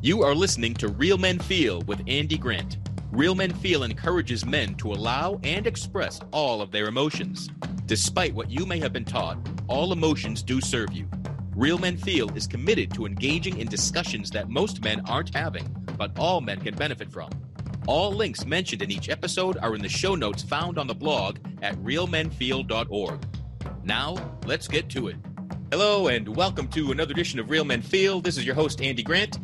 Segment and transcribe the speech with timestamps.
[0.00, 2.78] You are listening to Real Men Feel with Andy Grant.
[3.10, 7.48] Real Men Feel encourages men to allow and express all of their emotions.
[7.86, 11.08] Despite what you may have been taught, all emotions do serve you.
[11.52, 15.66] Real Men Feel is committed to engaging in discussions that most men aren't having,
[15.96, 17.30] but all men can benefit from.
[17.88, 21.38] All links mentioned in each episode are in the show notes found on the blog
[21.60, 23.26] at realmenfeel.org.
[23.82, 25.16] Now, let's get to it.
[25.72, 28.20] Hello, and welcome to another edition of Real Men Feel.
[28.20, 29.38] This is your host, Andy Grant.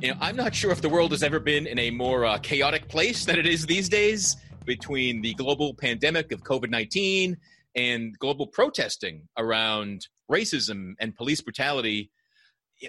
[0.00, 2.38] You know, I'm not sure if the world has ever been in a more uh,
[2.38, 7.36] chaotic place than it is these days between the global pandemic of COVID 19
[7.74, 12.12] and global protesting around racism and police brutality.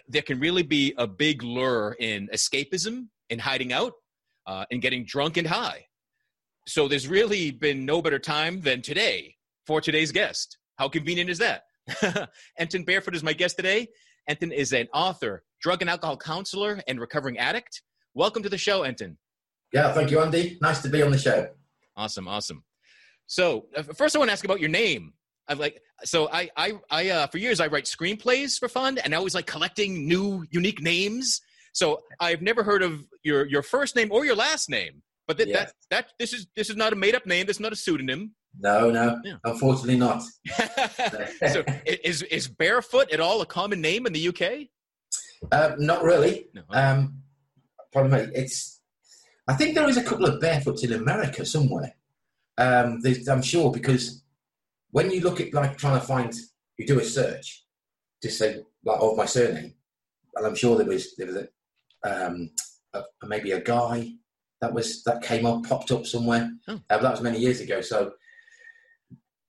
[0.07, 3.93] There can really be a big lure in escapism, in hiding out,
[4.45, 5.87] uh, and getting drunk and high.
[6.67, 10.59] So there's really been no better time than today for today's guest.
[10.77, 11.63] How convenient is that?
[12.59, 13.87] Enton Barefoot is my guest today.
[14.27, 17.81] Enton is an author, drug and alcohol counselor, and recovering addict.
[18.13, 19.17] Welcome to the show, Enton.
[19.73, 20.57] Yeah, thank you, Andy.
[20.61, 21.49] Nice to be on the show.
[21.95, 22.63] Awesome, awesome.
[23.27, 25.13] So uh, first, I want to ask about your name.
[25.47, 29.13] I like so I I I uh, for years I write screenplays for fun, and
[29.13, 31.41] I was like collecting new unique names.
[31.73, 35.03] So I've never heard of your your first name or your last name.
[35.27, 37.45] But that, that that this is this is not a made up name.
[37.45, 38.33] This is not a pseudonym.
[38.59, 39.35] No, no, yeah.
[39.43, 40.23] unfortunately not.
[41.51, 44.67] so is is barefoot at all a common name in the UK?
[45.51, 46.47] Uh, not really.
[46.53, 46.63] No.
[46.69, 47.21] Um,
[47.93, 48.31] pardon me.
[48.35, 48.81] It's.
[49.47, 51.95] I think there is a couple of barefoots in America somewhere.
[52.57, 54.23] Um, I'm sure because
[54.91, 56.33] when you look at like trying to find,
[56.77, 57.65] you do a search,
[58.21, 59.73] to say like of my surname,
[60.35, 61.47] and I'm sure there was there was a,
[62.03, 62.51] um,
[62.93, 64.11] a maybe a guy
[64.61, 66.51] that was that came up popped up somewhere.
[66.67, 66.79] Oh.
[66.89, 67.81] Uh, that was many years ago.
[67.81, 68.13] So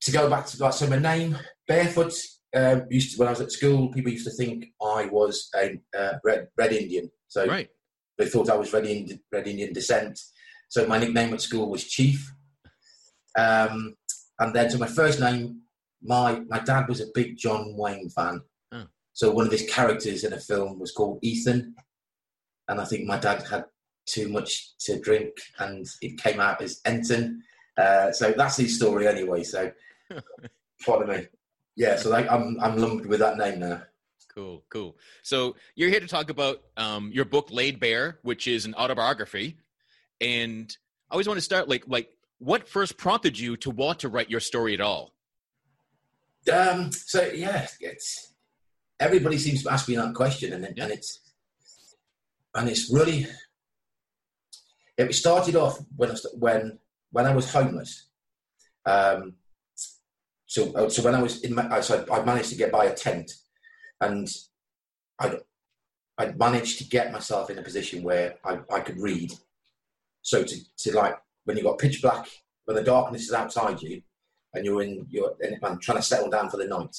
[0.02, 2.14] to go back to like so my name barefoot
[2.54, 5.80] um, used to, when I was at school, people used to think I was a
[5.96, 7.10] uh, red, red Indian.
[7.28, 7.68] So right.
[8.18, 10.18] they thought I was red Indian, red Indian descent.
[10.68, 12.32] So my nickname at school was Chief.
[13.38, 13.94] Um,
[14.38, 15.62] and then, so my first name,
[16.02, 18.40] my my dad was a big John Wayne fan.
[18.72, 18.86] Oh.
[19.12, 21.74] So one of his characters in a film was called Ethan,
[22.68, 23.64] and I think my dad had
[24.06, 27.42] too much to drink, and it came out as Enton.
[27.76, 29.42] Uh, so that's his story anyway.
[29.44, 29.70] So,
[30.84, 31.26] pardon me.
[31.80, 33.80] Yeah, so like, I'm I'm lumped with that name now.
[34.34, 34.98] Cool, cool.
[35.22, 39.56] So you're here to talk about um, your book Laid Bare, which is an autobiography,
[40.20, 40.76] and
[41.10, 44.28] I always want to start like like what first prompted you to want to write
[44.28, 45.14] your story at all?
[46.52, 48.34] Um, so yeah, it's
[49.00, 50.84] everybody seems to ask me that question, and, yeah.
[50.84, 51.20] and it's
[52.54, 53.26] and it's really
[54.98, 56.78] it started off when I, when
[57.10, 58.10] when I was homeless.
[58.84, 59.36] Um,
[60.50, 62.92] so uh, so when I was in, my, so I managed to get by a
[62.92, 63.30] tent,
[64.00, 64.28] and
[65.20, 65.38] I
[66.18, 69.32] I managed to get myself in a position where I, I could read.
[70.22, 72.26] So to, to like when you've got pitch black,
[72.64, 74.02] when the darkness is outside you,
[74.52, 76.96] and you're in, you're in, trying to settle down for the night.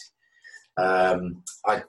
[0.78, 1.84] Um, I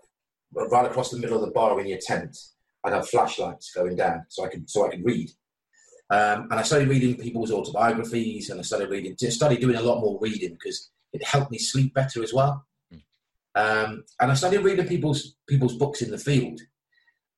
[0.53, 2.37] right across the middle of the bar in your tent,
[2.83, 5.31] I'd have flashlights going down so I could so I could read.
[6.11, 9.81] Um, and I started reading people's autobiographies, and I started reading, just started doing a
[9.81, 12.67] lot more reading because it helped me sleep better as well.
[12.91, 12.99] Hmm.
[13.55, 16.61] Um, and I started reading people's people's books in the field,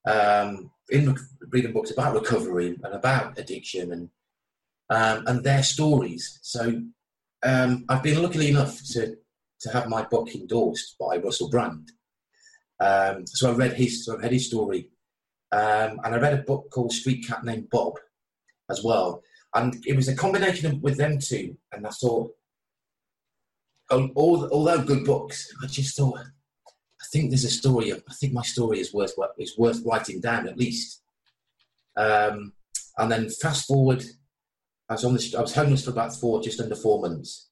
[0.06, 1.16] um, in
[1.50, 4.10] reading books about recovery and about addiction and
[4.90, 6.38] um, and their stories.
[6.42, 6.82] So
[7.42, 9.16] um, I've been lucky enough to
[9.60, 11.90] to have my book endorsed by Russell Brand.
[12.80, 14.90] Um, so I read his so I read his story,
[15.52, 17.94] um, and I read a book called Street Cat Named Bob
[18.70, 19.22] as well.
[19.54, 22.32] And it was a combination of, with them two, and I thought,
[23.90, 27.92] although good books, I just thought, I think there's a story.
[27.92, 31.02] I think my story is worth is worth writing down at least.
[31.96, 32.52] Um,
[32.98, 34.04] and then fast forward
[34.88, 37.48] I was on the, I was homeless for about four, just under four months,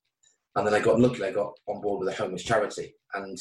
[0.55, 1.25] and then I got lucky.
[1.25, 3.39] I got on board with a homeless charity, and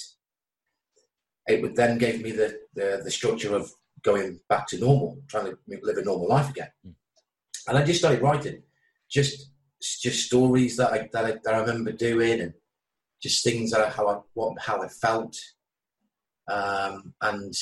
[1.47, 3.69] it would then gave me the, the, the structure of
[4.03, 6.69] going back to normal, trying to live a normal life again.
[7.67, 8.63] And I just started writing,
[9.09, 9.51] just
[9.81, 12.53] just stories that I that I, that I remember doing, and
[13.21, 15.37] just things that I, how I what how I felt,
[16.49, 17.53] um, and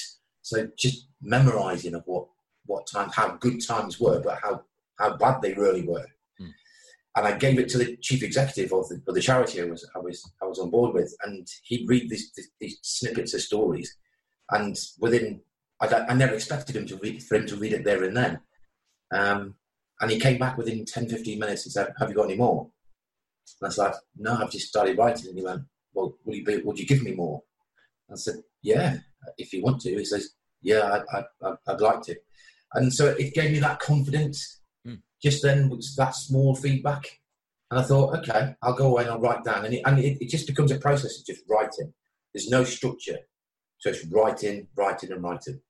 [0.42, 2.28] so just memorizing of what
[2.66, 4.64] what time how good times were, but how
[4.98, 6.06] how bad they really were.
[7.16, 9.86] And I gave it to the chief executive of the, of the charity I was,
[9.96, 12.32] I was I was on board with, and he'd read these,
[12.62, 13.98] these snippets of stories,
[14.52, 15.42] and within
[15.82, 18.40] I, I, never expected him to read for him to read it there and then,
[19.12, 19.56] um,
[20.00, 22.70] and he came back within 10, 15 minutes and said, "Have you got any more?"
[23.60, 25.64] And I was like, "No, I've just started writing." And he went,
[25.94, 27.44] "Well, would you be, would you give me more?"
[28.12, 28.98] I said, "Yeah,
[29.38, 30.30] if you want to." He says,
[30.62, 32.16] "Yeah, I, I, I'd like to."
[32.74, 34.62] and so it gave me that confidence.
[34.88, 35.02] Mm.
[35.22, 37.20] Just then was that small feedback,
[37.72, 40.18] and I thought, okay, I'll go away and I'll write down, and it, and it,
[40.22, 41.94] it just becomes a process of just writing.
[42.34, 43.18] There's no structure,
[43.80, 45.62] so it's writing, writing, and writing.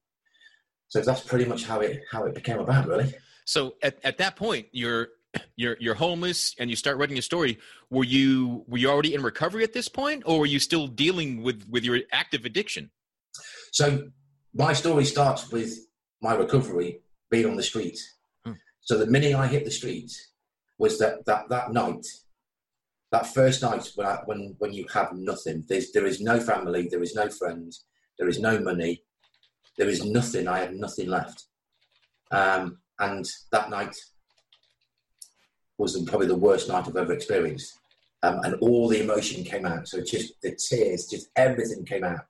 [0.87, 3.13] So that's pretty much how it how it became about, really.
[3.45, 5.09] So at, at that point, you're
[5.55, 7.59] you're you're homeless and you start writing a story.
[7.89, 11.43] Were you were you already in recovery at this point, or were you still dealing
[11.43, 12.91] with with your active addiction?
[13.71, 14.09] So
[14.53, 15.77] my story starts with
[16.21, 17.99] my recovery being on the street.
[18.45, 18.53] Hmm.
[18.81, 20.11] So the minute I hit the street
[20.77, 22.05] was that that that night,
[23.11, 25.65] that first night when I, when when you have nothing.
[25.67, 27.85] There's there is no family, there is no friends,
[28.17, 29.03] there is no money,
[29.77, 30.47] there is nothing.
[30.47, 31.45] I have nothing left.
[32.31, 33.95] Um, and that night
[35.79, 37.79] was probably the worst night I've ever experienced.
[38.21, 39.87] Um, and all the emotion came out.
[39.87, 42.25] So just the tears, just everything came out.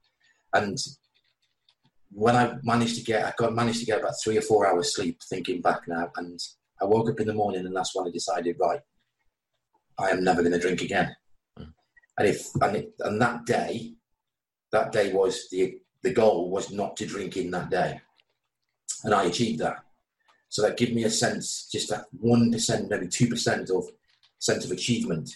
[0.54, 0.78] And
[2.12, 4.96] when I managed to get, I got managed to get about three or four hours
[4.96, 5.20] sleep.
[5.30, 6.40] Thinking back now, and
[6.80, 8.82] I woke up in the morning, and that's when I decided, right,
[9.98, 11.16] I am never going to drink again.
[11.58, 11.74] Mm.
[12.20, 13.94] And if and, it, and that day,
[14.72, 18.00] that day was the the goal was not to drink in that day,
[19.04, 19.84] and I achieved that.
[20.50, 23.86] So that give me a sense, just that one percent, maybe two percent of
[24.40, 25.30] sense of achievement.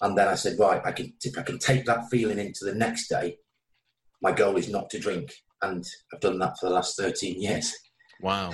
[0.00, 2.74] And then I said, right, I can if I can take that feeling into the
[2.74, 3.38] next day,
[4.22, 7.74] my goal is not to drink, and I've done that for the last thirteen years.
[8.20, 8.52] Wow,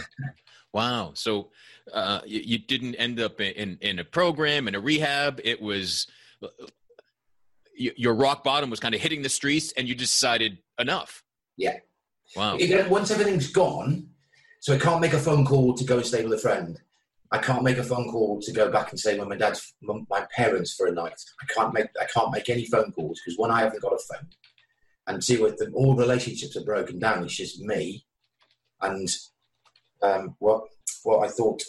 [0.73, 1.13] wow.
[1.15, 1.51] So
[1.93, 5.41] uh, you, you didn't end up in, in in a program in a rehab.
[5.45, 6.07] It was
[6.43, 6.49] uh,
[7.77, 11.23] your rock bottom was kind of hitting the streets, and you decided enough.
[11.59, 11.79] Yeah.
[12.35, 12.59] Wow.
[12.89, 14.09] Once everything's gone,
[14.61, 16.81] so I can't make a phone call to go and stay with a friend.
[17.33, 20.27] I can't make a phone call to go back and stay with my dad's, my
[20.35, 21.21] parents for a night.
[21.43, 23.99] I can't make, I can't make any phone calls because one, I haven't got a
[23.99, 24.29] phone,
[25.07, 27.25] and two, with them, all relationships are broken down.
[27.25, 28.05] It's just me,
[28.81, 29.09] and
[30.03, 30.65] um, what
[31.03, 31.63] what I thought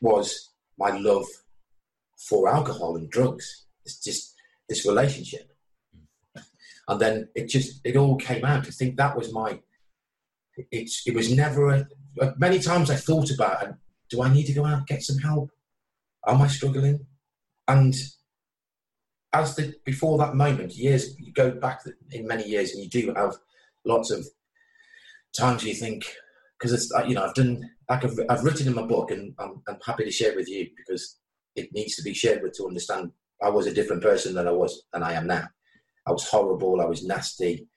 [0.00, 1.26] was my love
[2.16, 3.66] for alcohol and drugs.
[3.84, 4.34] It's just
[4.68, 5.50] this relationship,
[6.88, 8.66] and then it just it all came out.
[8.66, 9.60] I think that was my.
[10.70, 11.86] It's it was never a.
[12.36, 13.74] Many times I thought about, it,
[14.10, 15.50] do I need to go out and get some help?
[16.26, 17.06] Am I struggling?
[17.68, 17.94] And
[19.32, 21.80] as the before that moment, years you go back
[22.10, 23.36] in many years, and you do have
[23.84, 24.26] lots of
[25.36, 26.04] times you think
[26.58, 29.34] because it's uh, you know I've done like I've, I've written in my book, and
[29.38, 31.18] I'm, I'm happy to share with you because
[31.56, 33.12] it needs to be shared with to understand
[33.42, 35.48] I was a different person than I was than I am now.
[36.06, 36.80] I was horrible.
[36.80, 37.68] I was nasty.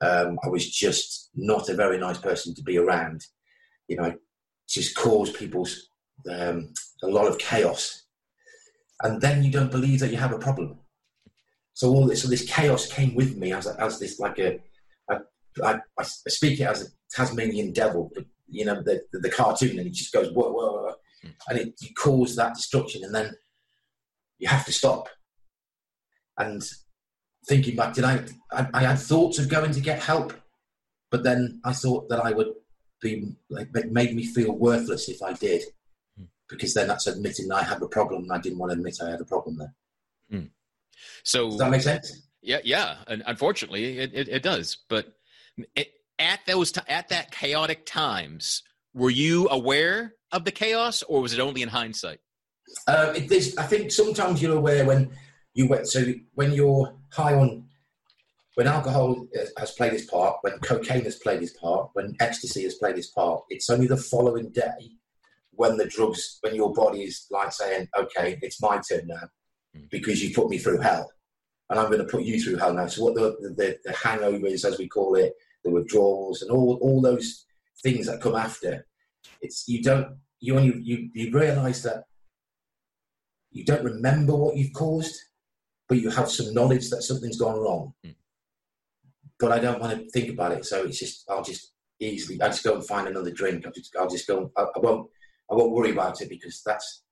[0.00, 3.24] Um, I was just not a very nice person to be around.
[3.88, 4.16] You know, I
[4.68, 5.88] just caused people's
[6.30, 6.72] um,
[7.02, 8.04] a lot of chaos,
[9.02, 10.78] and then you don't believe that you have a problem.
[11.74, 14.58] So all this, so this chaos came with me as a, as this like a,
[15.10, 15.20] a
[15.62, 19.78] I, I speak it as a Tasmanian devil, but you know the, the, the cartoon,
[19.78, 20.94] and it just goes whoa whoa, whoa.
[21.48, 23.34] and it you cause that destruction, and then
[24.38, 25.08] you have to stop.
[26.38, 26.62] And
[27.48, 28.66] thinking back, did I, I?
[28.74, 30.32] I had thoughts of going to get help,
[31.10, 32.48] but then I thought that I would
[33.00, 35.62] be like made me feel worthless if I did,
[36.48, 38.24] because then that's admitting I have a problem.
[38.24, 39.74] and I didn't want to admit I had a problem there.
[41.22, 42.22] So Does that make sense?
[42.42, 42.96] Yeah, yeah.
[43.06, 44.78] And unfortunately, it, it, it does.
[44.88, 45.12] But
[45.74, 45.88] it,
[46.18, 48.62] at those t- at that chaotic times,
[48.94, 52.20] were you aware of the chaos, or was it only in hindsight?
[52.86, 55.10] Uh, it, I think sometimes you're aware when
[55.56, 55.88] you went.
[55.88, 57.64] So when you're high on,
[58.54, 62.74] when alcohol has played its part, when cocaine has played its part, when ecstasy has
[62.74, 64.92] played its part, it's only the following day
[65.52, 69.28] when the drugs, when your body is like saying, "Okay, it's my turn now,"
[69.74, 69.90] mm.
[69.90, 71.10] because you put me through hell,
[71.70, 72.86] and I'm going to put you through hell now.
[72.86, 75.32] So what the the, the hangovers, as we call it,
[75.64, 77.46] the withdrawals, and all all those
[77.82, 78.86] things that come after,
[79.40, 82.04] it's you don't you only you you realise that
[83.50, 85.18] you don't remember what you've caused,
[85.88, 87.94] but you have some knowledge that something's gone wrong.
[88.04, 88.14] Mm.
[89.38, 92.48] But I don't want to think about it, so it's just I'll just easily I
[92.48, 93.66] just go and find another drink.
[93.66, 94.50] I'll just I'll just go.
[94.56, 95.10] I, I won't
[95.50, 97.02] I won't worry about it because that's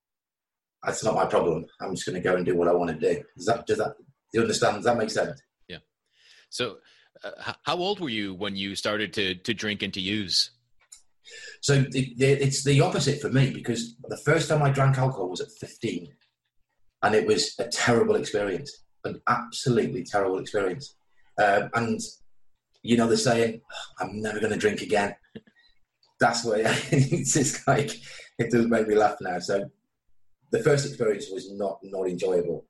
[0.83, 1.67] that's not my problem.
[1.81, 3.23] I'm just going to go and do what I want to do.
[3.37, 4.77] Does that does that do you understand?
[4.77, 5.41] Does that make sense?
[5.69, 5.79] Yeah.
[6.49, 6.79] So,
[7.23, 10.51] uh, how old were you when you started to to drink and to use?
[11.61, 15.31] So the, the, it's the opposite for me because the first time I drank alcohol
[15.31, 16.09] was at 15,
[17.05, 20.97] and it was a terrible experience, an absolutely terrible experience.
[21.39, 22.01] Um, and
[22.83, 23.61] you know the saying,
[24.01, 25.15] "I'm never going to drink again."
[26.19, 27.91] That's what it's just like.
[28.39, 29.39] It does make me laugh now.
[29.39, 29.71] So
[30.51, 32.67] the first experience was not not enjoyable.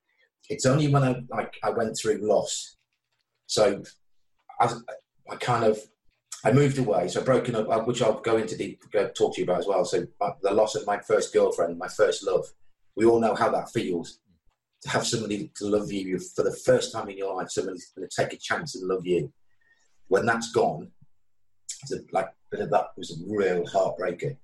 [0.50, 2.76] It's only when I like I went through loss.
[3.46, 3.82] So
[4.60, 4.74] I,
[5.30, 5.78] I kind of
[6.44, 9.40] I moved away, so broken up, uh, which I'll go into the go talk to
[9.40, 9.84] you about as well.
[9.84, 12.46] So uh, the loss of my first girlfriend, my first love.
[12.96, 14.20] We all know how that feels
[14.84, 17.50] to have somebody to love you for the first time in your life.
[17.50, 19.32] Somebody's going to take a chance and love you.
[20.08, 20.90] When that's gone,
[21.82, 24.36] it's like that was a real heartbreaker.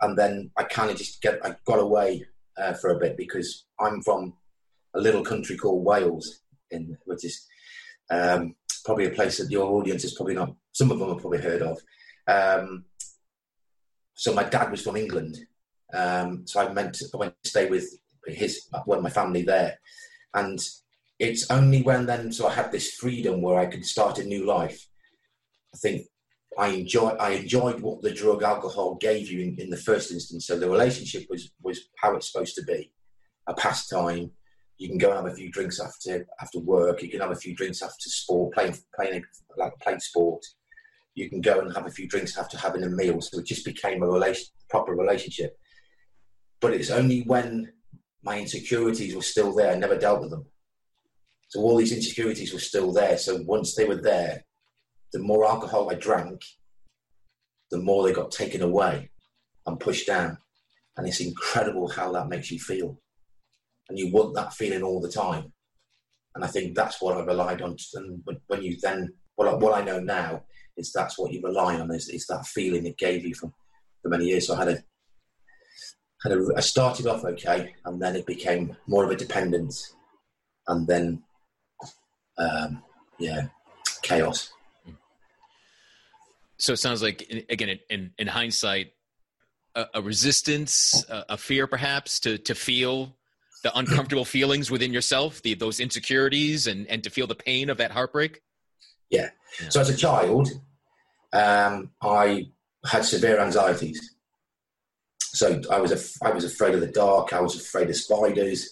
[0.00, 3.66] And then I kind of just get I got away uh, for a bit because
[3.78, 4.34] I'm from
[4.94, 6.40] a little country called Wales,
[6.70, 7.46] in which is
[8.10, 8.54] um,
[8.84, 10.54] probably a place that your audience is probably not.
[10.72, 11.78] Some of them have probably heard of.
[12.26, 12.84] Um,
[14.14, 15.38] so my dad was from England,
[15.92, 17.86] um, so I meant I went to stay with
[18.28, 19.78] his when my family there,
[20.34, 20.58] and
[21.18, 24.44] it's only when then so I had this freedom where I could start a new
[24.44, 24.86] life.
[25.74, 26.06] I think
[26.58, 30.46] I enjoy I enjoyed what the drug alcohol gave you in, in the first instance.
[30.46, 32.92] So the relationship was was how it's supposed to be,
[33.46, 34.30] a pastime,
[34.78, 37.02] you can go and have a few drinks after after work.
[37.02, 39.24] You can have a few drinks after sport, playing playing
[39.56, 40.44] like playing sport.
[41.14, 43.20] You can go and have a few drinks after having a meal.
[43.22, 45.56] So it just became a relation, proper relationship.
[46.60, 47.72] But it's only when
[48.26, 50.44] my insecurities were still there, I never dealt with them.
[51.48, 53.16] So all these insecurities were still there.
[53.16, 54.44] So once they were there,
[55.12, 56.42] the more alcohol I drank,
[57.70, 59.10] the more they got taken away
[59.64, 60.38] and pushed down.
[60.96, 62.98] And it's incredible how that makes you feel
[63.88, 65.52] and you want that feeling all the time.
[66.34, 67.76] And I think that's what I relied on.
[67.94, 70.42] And when you then, what I, what I know now
[70.76, 73.52] is that's what you rely on is, is that feeling it gave you for
[74.04, 74.48] many years.
[74.48, 74.82] So I had a,
[76.28, 79.94] had a, I started off okay, and then it became more of a dependence,
[80.66, 81.22] and then,
[82.38, 82.82] um,
[83.18, 83.48] yeah,
[84.02, 84.50] chaos.
[86.58, 88.92] So it sounds like, again, in, in hindsight,
[89.74, 93.14] a, a resistance, a, a, fear, perhaps, to to feel
[93.62, 97.76] the uncomfortable feelings within yourself, the those insecurities, and and to feel the pain of
[97.78, 98.40] that heartbreak?
[99.10, 99.30] Yeah.
[99.60, 99.68] yeah.
[99.68, 100.48] So as a child,
[101.32, 102.48] um, I
[102.84, 104.15] had severe anxieties.
[105.36, 107.34] So I was af- I was afraid of the dark.
[107.34, 108.70] I was afraid of spiders.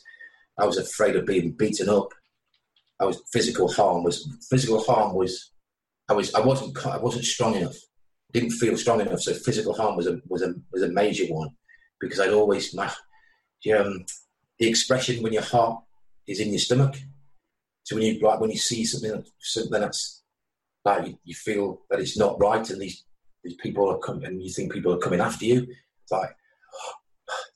[0.58, 2.08] I was afraid of being beaten up.
[2.98, 5.50] I was physical harm was physical harm was
[6.08, 7.76] I was I wasn't I wasn't strong enough.
[8.32, 9.20] Didn't feel strong enough.
[9.20, 11.50] So physical harm was a was a was a major one
[12.00, 12.90] because I'd always my
[13.78, 14.06] um,
[14.58, 15.82] the expression when your heart
[16.26, 16.94] is in your stomach.
[17.82, 20.22] So when you like when you see something something that's
[20.82, 23.04] like you, you feel that it's not right, and these
[23.42, 25.66] these people are coming, and you think people are coming after you.
[26.02, 26.34] It's like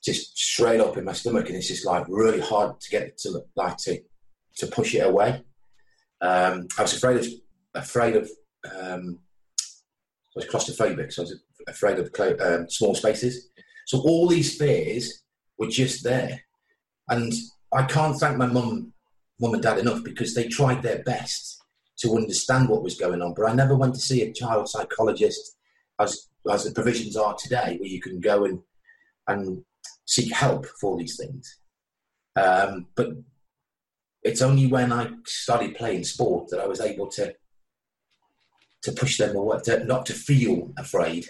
[0.09, 3.41] just straight up in my stomach, and it's just like really hard to get to
[3.55, 3.99] like to
[4.57, 5.43] to push it away.
[6.21, 7.27] Um, I was afraid of
[7.75, 8.29] afraid of
[8.65, 9.19] um,
[10.35, 13.49] I was claustrophobic, so I was afraid of um, small spaces.
[13.85, 15.23] So all these fears
[15.57, 16.41] were just there,
[17.09, 17.31] and
[17.73, 18.93] I can't thank my mum,
[19.39, 21.61] mum and dad enough because they tried their best
[21.99, 23.33] to understand what was going on.
[23.35, 25.55] But I never went to see a child psychologist
[25.99, 28.59] as as the provisions are today, where you can go and
[29.27, 29.63] and
[30.09, 31.59] seek help for these things.
[32.35, 33.09] Um, but
[34.23, 37.35] it's only when I started playing sport that I was able to
[38.81, 41.25] to push them away, to, not to feel afraid,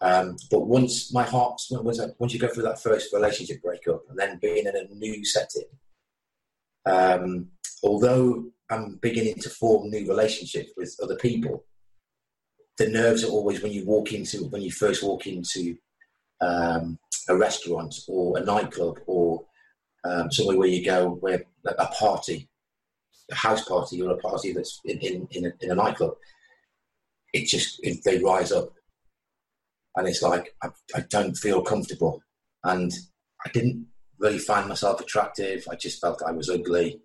[0.00, 4.02] um, but once my heart, once, I, once you go through that first relationship breakup
[4.08, 5.68] and then being in a new setting,
[6.86, 7.48] um,
[7.82, 11.64] although I'm beginning to form new relationships with other people,
[12.78, 15.76] the nerves are always when you walk into, when you first walk into
[16.40, 19.44] um, a restaurant or a nightclub or
[20.04, 22.48] um, somewhere where you go, where a party,
[23.30, 26.14] a house party or a party that's in, in, in, a, in a nightclub,
[27.32, 28.72] it just, it, they rise up
[29.96, 32.22] and it's like I, I don't feel comfortable,
[32.64, 32.92] and
[33.44, 33.86] I didn't
[34.18, 35.66] really find myself attractive.
[35.70, 37.00] I just felt I was ugly.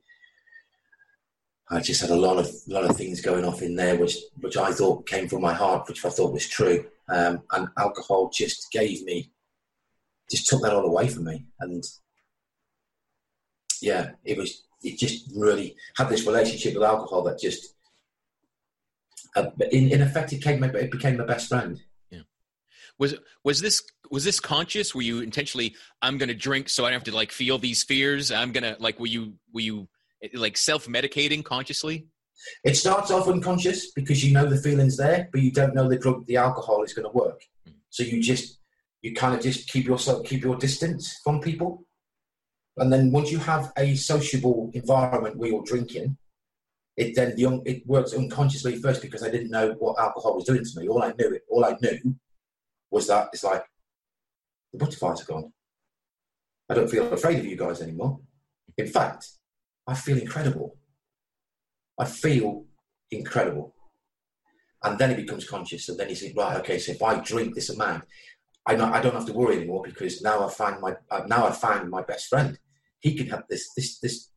[1.72, 4.58] I just had a lot of lot of things going off in there, which which
[4.58, 6.86] I thought came from my heart, which I thought was true.
[7.10, 9.32] Um, and alcohol just gave me,
[10.30, 11.84] just took that all away from me, and
[13.82, 17.76] yeah, it was it just really had this relationship with alcohol that just,
[19.36, 21.80] uh, in in effect, it came it became my best friend.
[22.10, 22.22] Yeah.
[22.98, 24.96] was was this was this conscious?
[24.96, 27.84] Were you intentionally i'm going to drink so i don't have to like feel these
[27.84, 28.32] fears.
[28.32, 29.88] I'm going to like were you were you
[30.34, 32.08] like self-medicating consciously?
[32.64, 35.98] It starts off unconscious because you know the feelings there but you don't know the
[35.98, 37.42] drug the alcohol is going to work.
[37.68, 37.74] Mm.
[37.90, 38.59] so you just
[39.02, 41.84] you kind of just keep yourself keep your distance from people
[42.78, 46.18] and then once you have a sociable environment where you're drinking
[46.98, 50.66] it then the, it works unconsciously first because I didn't know what alcohol was doing
[50.66, 50.90] to me.
[50.90, 52.16] All I knew, it, all I knew
[52.92, 53.64] was that it's like
[54.74, 55.54] the butterflies are gone.
[56.70, 58.20] I don't feel afraid of you guys anymore.
[58.78, 59.30] In fact,
[59.88, 60.78] I feel incredible.
[61.98, 62.66] I feel
[63.12, 63.74] incredible.
[64.84, 65.90] and then it becomes conscious.
[65.90, 68.04] And then he says, right, okay, so if I drink this amount,
[68.70, 70.96] I, not, I don't have to worry anymore because now I find my
[71.26, 72.60] now I find my best friend.
[73.00, 74.30] He can have this this this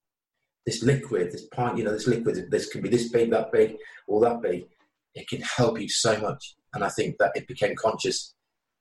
[0.64, 2.50] this liquid, this pint, you know, this liquid.
[2.50, 4.68] This can be this big, that big, or that big.
[5.14, 8.34] It can help you so much, and I think that it became conscious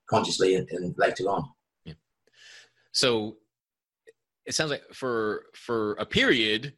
[0.09, 1.43] consciously and, and later on.
[1.83, 1.95] Yeah.
[2.93, 3.35] So
[4.45, 6.75] it sounds like for for a period,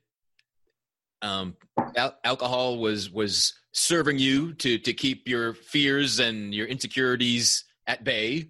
[1.21, 1.57] um,
[1.95, 8.03] al- alcohol was was serving you to to keep your fears and your insecurities at
[8.03, 8.49] bay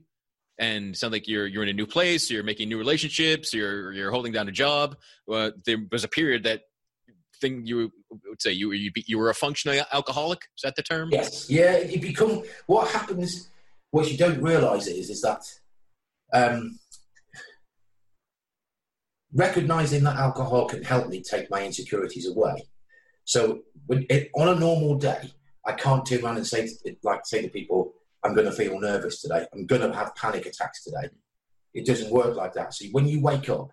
[0.59, 4.11] and sound like you're you're in a new place you're making new relationships you're you're
[4.11, 4.95] holding down a job.
[5.27, 6.61] There was a period that
[7.41, 7.91] thing you
[8.29, 11.09] would say you you, you were a functional alcoholic is that the term?
[11.11, 11.49] Yes.
[11.49, 13.49] Yeah you become what happens
[13.91, 15.43] what you don't realize is is that
[16.33, 16.79] um,
[19.33, 22.67] recognizing that alcohol can help me take my insecurities away.
[23.25, 25.31] So when it, on a normal day,
[25.65, 26.69] I can't turn around and say
[27.03, 27.92] like say to people,
[28.23, 29.45] "I'm going to feel nervous today.
[29.53, 31.09] I'm going to have panic attacks today."
[31.73, 32.73] It doesn't work like that.
[32.73, 33.69] See, when you wake up,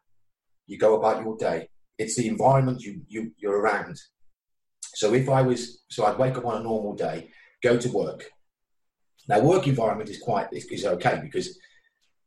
[0.67, 1.69] you go about your day.
[1.99, 4.01] It's the environment you, you you're around.
[4.95, 7.31] So if I was, so I'd wake up on a normal day,
[7.63, 8.31] go to work.
[9.29, 11.59] Now, work environment is quite is, okay because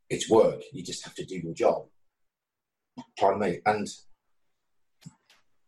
[0.08, 0.62] it's work.
[0.72, 1.86] You just have to do your job.
[3.18, 3.60] Pardon me.
[3.66, 3.88] And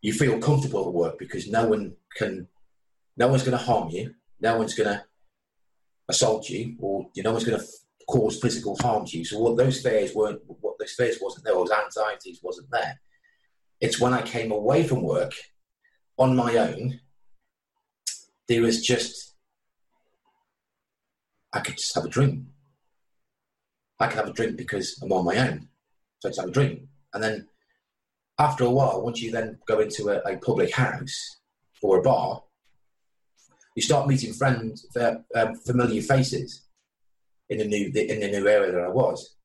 [0.01, 2.47] you feel comfortable at work because no one can,
[3.17, 5.03] no one's going to harm you, no one's going to
[6.09, 7.65] assault you, or you know, no one's going to
[8.07, 9.25] cause physical harm to you.
[9.25, 12.99] So what those fears weren't, what those fears wasn't there, those anxieties wasn't there.
[13.81, 15.33] It's when I came away from work
[16.17, 16.99] on my own,
[18.47, 19.35] there was just,
[21.53, 22.45] I could just have a drink.
[23.99, 25.67] I could have a drink because I'm on my own.
[26.19, 26.81] So I just have a drink.
[27.13, 27.47] And then
[28.39, 31.39] after a while, once you then go into a, a public house
[31.81, 32.43] or a bar,
[33.77, 36.63] you start meeting friends, uh, um, familiar faces
[37.47, 39.35] in the new in the new area that I was,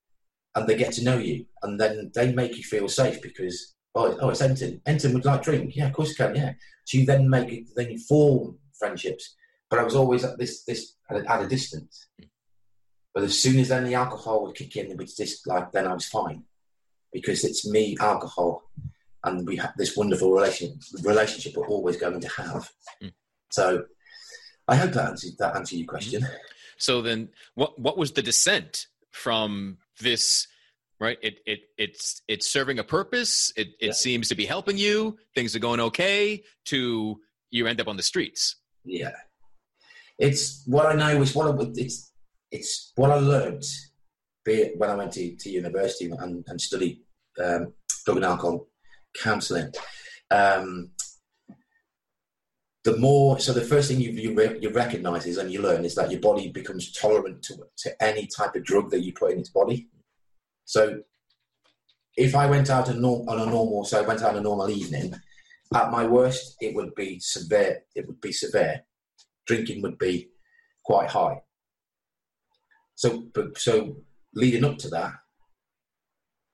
[0.55, 4.17] and they get to know you, and then they make you feel safe because oh,
[4.23, 4.81] oh, it's Enton.
[4.87, 6.55] Enton would like drink, yeah, of course you can, yeah.
[6.87, 9.37] So you then make it, then you form friendships.
[9.69, 12.09] But I was always at this this at a, at a distance.
[13.13, 15.87] But as soon as then the alcohol would kick in, it was just like then
[15.87, 16.45] I was fine
[17.13, 18.63] because it's me, alcohol,
[19.25, 22.71] and we have this wonderful relation, relationship we're always going to have.
[23.05, 23.13] Mm.
[23.51, 23.85] So
[24.73, 26.23] I hope that answered that answered your question.
[26.23, 26.29] Mm.
[26.79, 30.49] So then, what what was the descent from this?
[30.99, 33.53] Right, it it it's it's serving a purpose.
[33.55, 33.93] It it yeah.
[33.93, 35.19] seems to be helping you.
[35.35, 36.43] Things are going okay.
[36.67, 38.57] To you end up on the streets.
[38.85, 39.17] Yeah,
[40.19, 42.11] it's what I know is what I, it's
[42.51, 43.65] it's what I learned
[44.45, 47.01] when I went to, to university and, and studied
[47.43, 48.69] um, drug and alcohol
[49.23, 49.73] counselling.
[50.31, 50.91] Um,
[52.85, 55.85] the more, so the first thing you you, re, you recognise is and you learn
[55.85, 59.33] is that your body becomes tolerant to, to any type of drug that you put
[59.33, 59.89] in its body.
[60.65, 61.03] So,
[62.17, 64.69] if I went out norm, on a normal, so I went out on a normal
[64.69, 65.15] evening,
[65.75, 67.83] at my worst, it would be severe.
[67.95, 68.83] It would be severe.
[69.47, 70.29] Drinking would be
[70.85, 71.41] quite high.
[72.95, 73.97] So, but, so
[74.35, 75.13] leading up to that,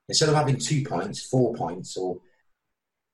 [0.08, 2.18] instead of having two points, four points, or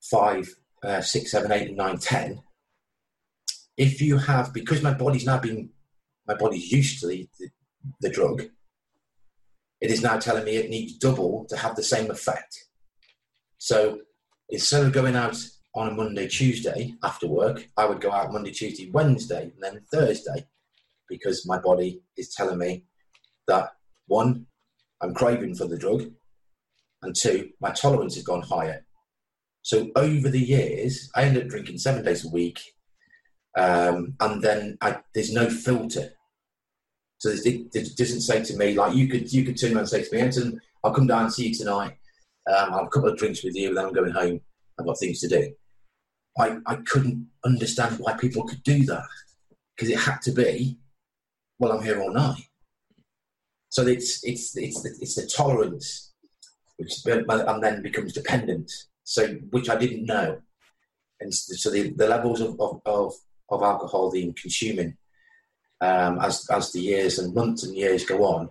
[0.02, 0.48] five,
[0.82, 2.42] uh, six, seven, eight, nine, ten,
[3.76, 5.70] if you have, because my body's now been,
[6.26, 7.48] my body's used to the, the,
[8.00, 8.42] the drug,
[9.80, 12.68] it is now telling me it needs double to have the same effect.
[13.58, 14.00] So
[14.48, 15.36] instead of going out
[15.74, 19.82] on a Monday, Tuesday after work, I would go out Monday, Tuesday, Wednesday, and then
[19.92, 20.46] Thursday
[21.08, 22.84] because my body is telling me
[23.46, 23.70] that
[24.06, 24.46] one,
[25.00, 26.10] I'm craving for the drug,
[27.02, 28.86] and two, my tolerance has gone higher.
[29.62, 32.60] So over the years, I ended up drinking seven days a week,
[33.56, 36.10] um, and then I, there's no filter.
[37.18, 40.04] So it, doesn't say to me like you could you could turn around and say
[40.04, 41.96] to me, Anton, I'll come down and see you tonight.
[42.46, 44.40] Um, I'll have a couple of drinks with you, and then I'm going home.
[44.78, 45.54] I've got things to do.
[46.38, 49.06] I, I couldn't understand why people could do that
[49.74, 50.78] because it had to be,
[51.58, 52.42] well, I'm here all night.
[53.70, 56.12] So it's it's it's the, it's the tolerance,
[56.76, 58.70] which and then becomes dependent.
[59.04, 60.40] So which I didn't know,
[61.20, 63.14] and so the, the levels of, of, of,
[63.54, 64.96] of alcohol being consuming
[65.80, 68.50] um, as as the years and months and years go on,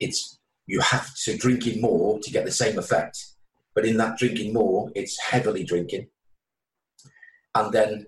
[0.00, 3.18] it's you have to drinking more to get the same effect.
[3.74, 6.08] But in that drinking more, it's heavily drinking,
[7.54, 8.06] and then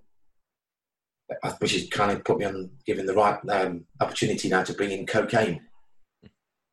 [1.59, 4.90] which has kind of put me on giving the right um, opportunity now to bring
[4.90, 5.61] in cocaine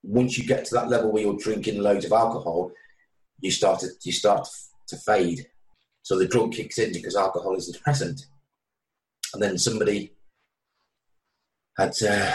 [0.08, 2.72] once you get to that level where you're drinking loads of alcohol,
[3.42, 4.48] you start to you start
[4.88, 5.48] to fade.
[6.04, 8.26] So the drug kicks in because alcohol is a depressant,
[9.34, 10.14] and then somebody
[11.78, 12.34] had uh,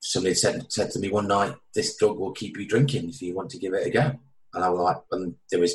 [0.00, 3.34] somebody said said to me one night, "This drug will keep you drinking if you
[3.34, 4.12] want to give it a go."
[4.54, 5.74] And I was like, and there was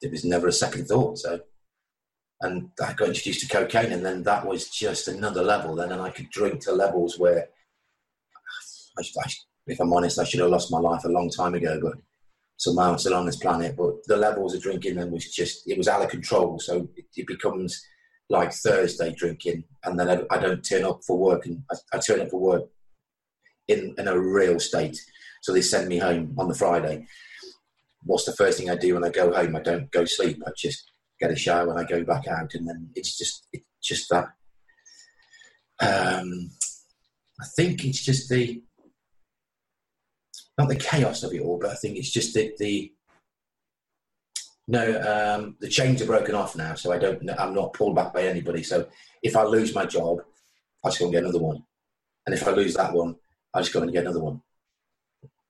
[0.00, 1.18] there was never a second thought.
[1.18, 1.40] So,
[2.40, 5.74] and I got introduced to cocaine, and then that was just another level.
[5.74, 7.48] Then, and I could drink to levels where,
[8.98, 9.30] I, I,
[9.68, 11.78] if I'm honest, I should have lost my life a long time ago.
[11.80, 11.94] But
[12.56, 13.76] somehow I'm still on this planet.
[13.76, 16.58] But the levels of drinking then was just it was out of control.
[16.58, 17.80] So it, it becomes
[18.28, 21.98] like Thursday drinking, and then I, I, don't turn up for work, and I, I
[21.98, 22.64] turn up for work
[23.68, 24.98] in in a real state.
[25.42, 27.06] So they send me home on the Friday
[28.04, 29.56] what's the first thing I do when I go home?
[29.56, 30.42] I don't go sleep.
[30.46, 33.64] I just get a shower and I go back out, and then it's just it's
[33.82, 34.28] just that.
[35.80, 36.50] Um,
[37.40, 38.62] I think it's just the
[40.58, 42.92] not the chaos of it all, but I think it's just the, the
[44.68, 48.12] no um, the chains are broken off now, so I don't I'm not pulled back
[48.12, 48.62] by anybody.
[48.62, 48.86] So
[49.22, 50.18] if I lose my job,
[50.84, 51.64] I just go and get another one,
[52.26, 53.16] and if I lose that one,
[53.54, 54.42] I just go and get another one.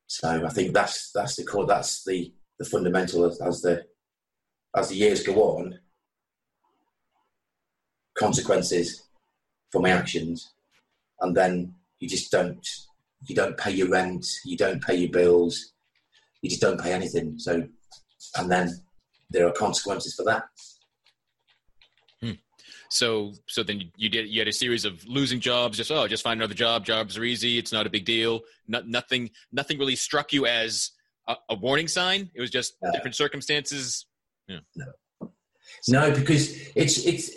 [0.07, 1.67] So I think that's that's the core.
[1.67, 3.85] That's the the fundamental as, as the
[4.77, 5.79] as the years go on,
[8.15, 9.03] consequences
[9.71, 10.53] for my actions,
[11.21, 12.67] and then you just don't
[13.27, 15.73] you don't pay your rent, you don't pay your bills,
[16.41, 17.39] you just don't pay anything.
[17.39, 17.67] So,
[18.37, 18.81] and then
[19.33, 20.45] there are consequences for that.
[22.21, 22.33] Hmm.
[22.89, 25.77] So, so then you did you had a series of losing jobs.
[25.77, 26.85] Just oh, just find another job.
[26.85, 27.59] Jobs are easy.
[27.59, 28.41] It's not a big deal.
[28.69, 29.31] Not, nothing.
[29.53, 30.93] Nothing really struck you as
[31.29, 32.31] a, a warning sign?
[32.35, 32.93] It was just no.
[32.93, 34.07] different circumstances.
[34.49, 34.59] Yeah.
[34.77, 34.89] No,
[35.89, 37.31] no, because it's it's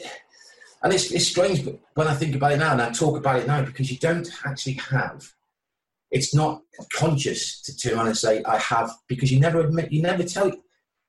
[0.84, 3.39] and it's it's strange, but when I think about it now and I talk about
[3.39, 5.31] it now, because you don't actually have.
[6.12, 6.62] It's not
[6.93, 10.51] conscious to turn around and say I have because you never admit, you never tell.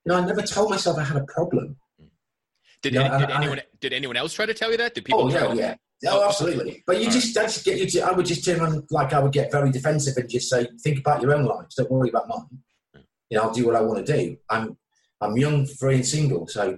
[0.07, 1.77] You know, I never told myself I had a problem.
[2.83, 4.95] Did, you know, did anyone I, did anyone else try to tell you that?
[4.95, 5.23] Did people?
[5.23, 6.11] Oh yeah, yeah.
[6.13, 6.85] Oh, absolutely.
[6.87, 8.01] But you just that's get you to.
[8.01, 11.01] I would just turn around like I would get very defensive and just say, think
[11.01, 11.75] about your own lives.
[11.75, 12.63] Don't worry about mine
[13.31, 14.37] you know, I'll do what I want to do.
[14.51, 14.77] I'm
[15.21, 16.77] I'm young, free, and single, so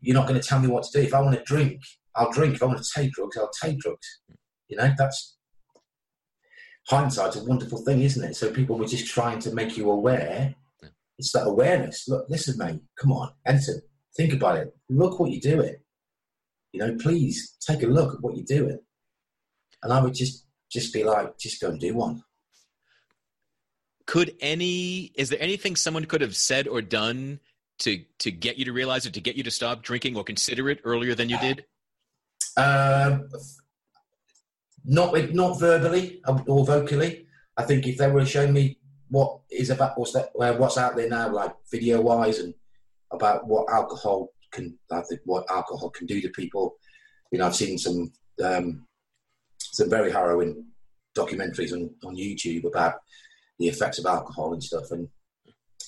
[0.00, 1.06] you're not going to tell me what to do.
[1.06, 1.82] If I want to drink,
[2.14, 2.54] I'll drink.
[2.54, 4.20] If I want to take drugs, I'll take drugs.
[4.68, 5.36] You know, that's
[6.88, 8.36] hindsight's a wonderful thing, isn't it?
[8.36, 10.54] So people were just trying to make you aware.
[11.22, 12.08] It's that awareness.
[12.08, 12.80] Look, listen, mate.
[12.98, 13.80] Come on, Anton.
[14.16, 14.76] Think about it.
[14.90, 15.76] Look what you're doing.
[16.72, 18.78] You know, please take a look at what you're doing.
[19.82, 22.22] And I would just just be like, just go and do one
[24.06, 27.38] could any is there anything someone could have said or done
[27.78, 30.68] to to get you to realize it to get you to stop drinking or consider
[30.68, 31.64] it earlier than you did
[32.56, 33.28] um,
[34.84, 38.78] not not verbally or vocally i think if they were showing me
[39.12, 42.54] what is about what's that what's out there now like video wise and
[43.12, 44.76] about what alcohol can
[45.24, 46.76] what alcohol can do to people
[47.30, 48.86] you know i've seen some um,
[49.58, 50.64] some very harrowing
[51.16, 52.94] documentaries on, on youtube about
[53.62, 54.90] the effects of alcohol and stuff.
[54.90, 55.08] And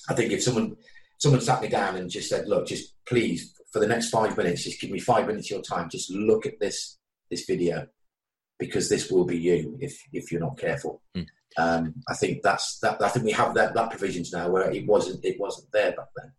[0.09, 0.75] I think if someone
[1.19, 4.63] someone sat me down and just said, "Look, just please for the next five minutes,
[4.63, 5.89] just give me five minutes of your time.
[5.89, 6.97] Just look at this
[7.29, 7.87] this video
[8.57, 11.27] because this will be you if if you're not careful." Mm.
[11.57, 13.01] Um, I think that's that.
[13.01, 16.07] I think we have that that provisions now where it wasn't it wasn't there back
[16.15, 16.31] then.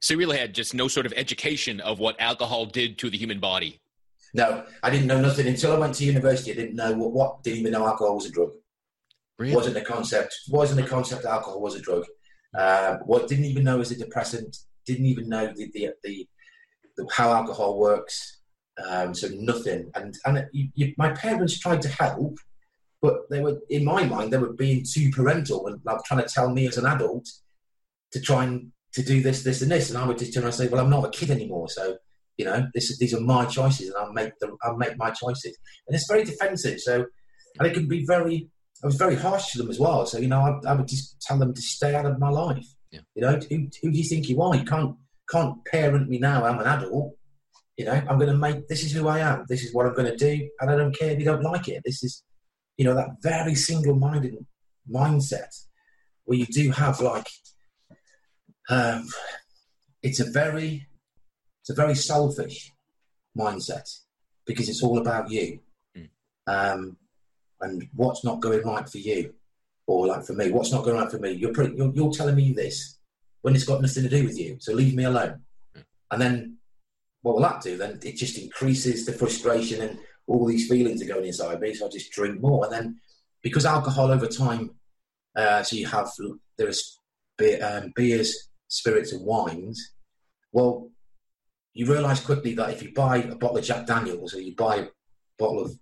[0.00, 3.18] So you really had just no sort of education of what alcohol did to the
[3.18, 3.80] human body.
[4.34, 6.50] No, I didn't know nothing until I went to university.
[6.50, 8.50] I didn't know what, what didn't even know alcohol was a drug.
[9.38, 9.54] Really?
[9.54, 10.34] Wasn't a concept.
[10.48, 11.24] Wasn't a concept.
[11.24, 12.04] Alcohol was a drug.
[12.56, 14.56] Uh, what didn't even know was a depressant.
[14.86, 16.28] Didn't even know the the, the,
[16.96, 18.40] the how alcohol works.
[18.84, 19.90] Um, so nothing.
[19.94, 22.38] And and you, you, my parents tried to help,
[23.04, 26.34] but they were in my mind they were being too parental and like trying to
[26.36, 27.26] tell me as an adult
[28.12, 29.90] to try and to do this, this, and this.
[29.90, 31.98] And I would just turn around and say, "Well, I'm not a kid anymore, so."
[32.36, 34.56] You know, this, these are my choices, and I'll make them.
[34.62, 36.80] I'll make my choices, and it's very defensive.
[36.80, 37.04] So,
[37.58, 38.48] and it can be very
[38.82, 40.04] I was very harsh to them as well.
[40.06, 42.66] So you know, I, I would just tell them to stay out of my life.
[42.90, 43.00] Yeah.
[43.14, 44.54] You know, who, who do you think you are?
[44.56, 44.96] You can't
[45.30, 46.44] can't parent me now.
[46.44, 47.14] I'm an adult.
[47.76, 49.46] You know, I'm going to make this is who I am.
[49.48, 51.68] This is what I'm going to do, and I don't care if you don't like
[51.68, 51.82] it.
[51.84, 52.22] This is,
[52.76, 54.44] you know, that very single-minded
[54.90, 55.54] mindset
[56.24, 57.26] where you do have like,
[58.68, 59.06] um,
[60.02, 60.86] it's a very,
[61.62, 62.72] it's a very selfish
[63.38, 63.88] mindset
[64.46, 65.60] because it's all about you.
[65.96, 66.08] Mm.
[66.46, 66.96] Um,
[67.60, 69.34] and what's not going right for you,
[69.86, 71.32] or like for me, what's not going right for me.
[71.32, 72.98] You're, pretty, you're, you're telling me this
[73.42, 74.56] when it's got nothing to do with you.
[74.60, 75.40] So leave me alone.
[76.10, 76.58] And then
[77.22, 77.76] what will that do?
[77.76, 81.74] Then it just increases the frustration and all these feelings are going inside me.
[81.74, 82.64] So I just drink more.
[82.64, 83.00] And then
[83.42, 84.70] because alcohol over time,
[85.36, 86.10] uh, so you have
[86.56, 87.00] there's
[87.36, 89.92] beer, um, beers, spirits, and wines.
[90.52, 90.90] Well,
[91.72, 94.76] you realise quickly that if you buy a bottle of Jack Daniels or you buy
[94.76, 94.86] a
[95.38, 95.78] bottle of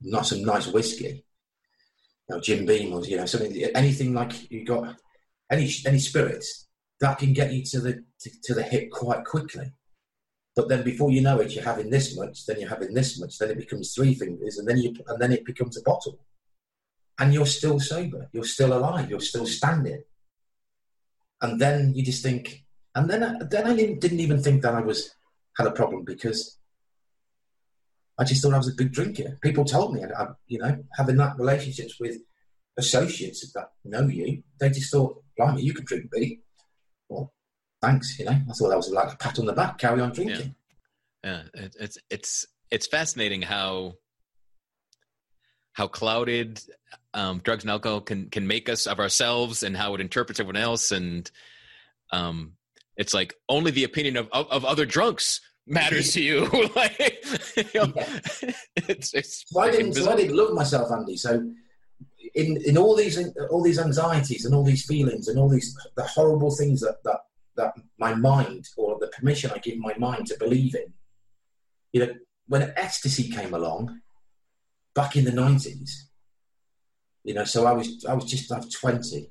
[0.00, 1.24] not some nice whiskey,
[2.28, 4.96] you know, Jim Beam or you know something, anything like you got
[5.50, 6.68] any any spirits
[7.00, 9.72] that can get you to the to, to the hip quite quickly.
[10.56, 13.38] But then before you know it, you're having this much, then you're having this much,
[13.38, 16.18] then it becomes three fingers, and then you and then it becomes a bottle,
[17.18, 20.02] and you're still sober, you're still alive, you're still standing,
[21.42, 22.64] and then you just think,
[22.94, 25.10] and then then I didn't even think that I was
[25.58, 26.58] had a problem because
[28.18, 29.38] I just thought I was a good drinker.
[29.42, 32.16] People told me, I, you know, having that relationships with
[32.78, 36.36] associates that know you, they just thought, blimey, you can drink beer.
[37.08, 37.32] Well,
[37.86, 38.32] thanks, you know.
[38.32, 40.54] I thought that was like a pat on the back, carry on drinking.
[41.24, 41.62] Yeah, yeah.
[41.62, 43.94] It, it's it's it's fascinating how
[45.72, 46.60] how clouded
[47.14, 50.60] um, drugs and alcohol can can make us of ourselves and how it interprets everyone
[50.60, 51.30] else and
[52.12, 52.52] um,
[52.96, 56.46] it's like only the opinion of, of, of other drunks matters to you.
[56.76, 57.24] like,
[57.56, 58.20] you know, yeah.
[58.76, 61.16] it's, it's so I didn't, so I didn't love myself, Andy.
[61.16, 61.50] So
[62.34, 63.18] in in all these
[63.50, 67.20] all these anxieties and all these feelings and all these the horrible things that that
[67.56, 70.92] that my mind or the permission I give my mind to believe in,
[71.92, 72.14] you know,
[72.46, 74.00] when ecstasy came along
[74.94, 76.08] back in the nineties,
[77.24, 79.30] you know, so I was I was just like twenty.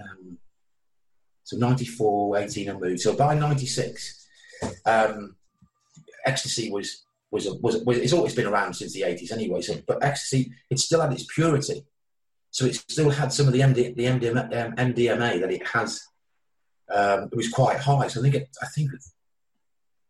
[0.00, 0.38] Um,
[1.44, 3.00] so 94, 18 I moved.
[3.00, 4.26] So by 96,
[4.86, 5.36] um,
[6.24, 9.62] ecstasy was was, was, was it's always been around since the 80s anyway.
[9.62, 11.86] So, but ecstasy, it still had its purity.
[12.50, 16.02] So it still had some of the, MD, the MDMA, um, MDMA that it has.
[16.94, 18.08] Um, it was quite high.
[18.08, 18.90] So I think, it, I think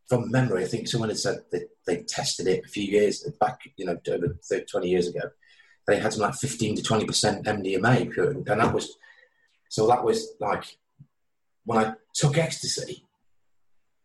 [0.08, 3.60] from memory, I think someone had said that they tested it a few years back,
[3.76, 5.30] you know, over 30, 20 years ago.
[5.86, 8.16] They had some like 15 to 20% MDMA.
[8.48, 8.96] And that was,
[9.68, 10.64] so that was like,
[11.64, 13.06] when I took ecstasy,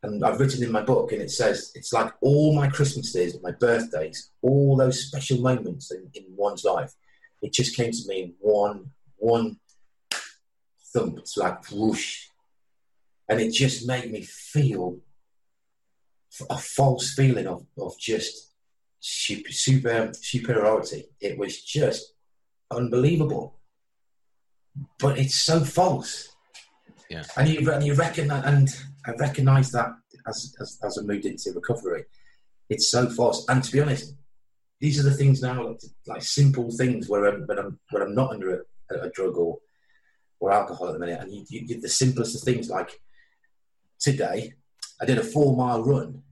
[0.03, 3.51] and I've written in my book, and it says it's like all my Christmases, my
[3.51, 6.93] birthdays, all those special moments in, in one's life.
[7.41, 9.59] It just came to me in one one
[10.93, 11.19] thump.
[11.19, 12.26] It's like whoosh,
[13.29, 14.99] and it just made me feel
[16.49, 18.53] a false feeling of of just
[18.99, 21.05] super, super superiority.
[21.19, 22.13] It was just
[22.71, 23.59] unbelievable,
[24.99, 26.29] but it's so false.
[27.09, 28.69] Yeah, and you and you that and
[29.05, 29.91] I recognise that
[30.27, 32.05] as, as, as I moved into recovery.
[32.69, 33.45] It's so false.
[33.47, 34.13] And to be honest,
[34.81, 38.13] these are the things now, like, like simple things where I'm, when I'm, when I'm
[38.13, 39.59] not under a, a, drug or,
[40.39, 41.21] or alcohol at the minute.
[41.21, 42.99] And you, you did the simplest of things like
[43.99, 44.53] today,
[45.01, 46.23] I did a four mile run.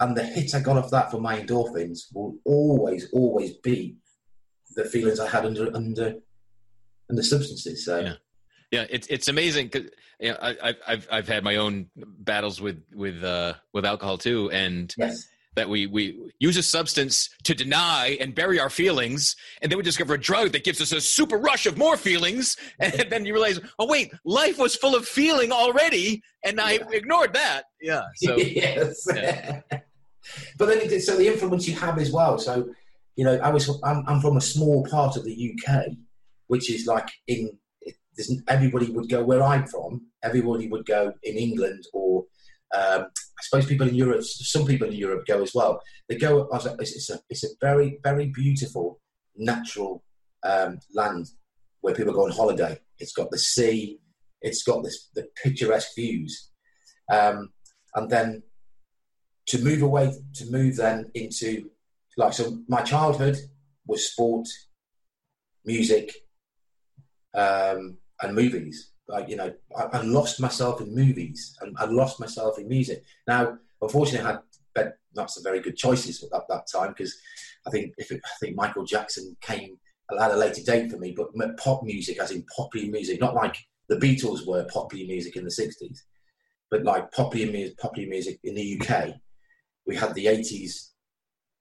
[0.00, 3.96] And the hit I got off that for my endorphins will always, always be
[4.76, 6.14] the feelings I had under under
[7.10, 7.84] under substances.
[7.84, 8.14] So yeah
[8.70, 12.82] yeah it's it's amazing because you know, I, have I've had my own battles with
[12.92, 15.28] with uh, with alcohol too, and yes.
[15.58, 19.82] That we we use a substance to deny and bury our feelings, and then we
[19.82, 23.32] discover a drug that gives us a super rush of more feelings, and then you
[23.32, 27.64] realize, oh wait, life was full of feeling already, and I ignored that.
[27.82, 28.02] Yeah.
[28.16, 29.06] So yes.
[29.14, 29.60] Yeah.
[30.58, 32.38] but then it, so the influence you have as well.
[32.38, 32.70] So
[33.16, 35.86] you know, I was I'm, I'm from a small part of the UK,
[36.46, 37.50] which is like in
[38.48, 40.06] everybody would go where I'm from.
[40.22, 42.24] Everybody would go in England, or
[42.76, 43.06] um,
[43.38, 44.22] I suppose people in Europe.
[44.24, 45.80] Some people in Europe go as well.
[46.08, 46.48] They go.
[46.52, 49.00] It's a it's a very very beautiful
[49.36, 50.02] natural
[50.44, 51.26] um, land
[51.80, 52.78] where people go on holiday.
[52.98, 54.00] It's got the sea.
[54.42, 56.50] It's got this the picturesque views,
[57.12, 57.50] um,
[57.94, 58.42] and then
[59.46, 61.70] to move away to move then into
[62.16, 62.58] like so.
[62.68, 63.36] My childhood
[63.86, 64.48] was sport,
[65.64, 66.12] music,
[67.34, 68.90] um, and movies.
[69.08, 73.02] Like you know, I, I, lost myself in movies and I lost myself in music.
[73.26, 74.40] Now, unfortunately, I had
[75.14, 77.14] not some very good choices at that, that time because
[77.66, 79.76] I think if it, I think Michael Jackson came
[80.10, 83.56] at a later date for me, but pop music, as in popular music, not like
[83.88, 85.98] the Beatles were popular music in the '60s,
[86.70, 89.14] but like popular music, popular music in the UK.
[89.86, 90.90] We had the '80s,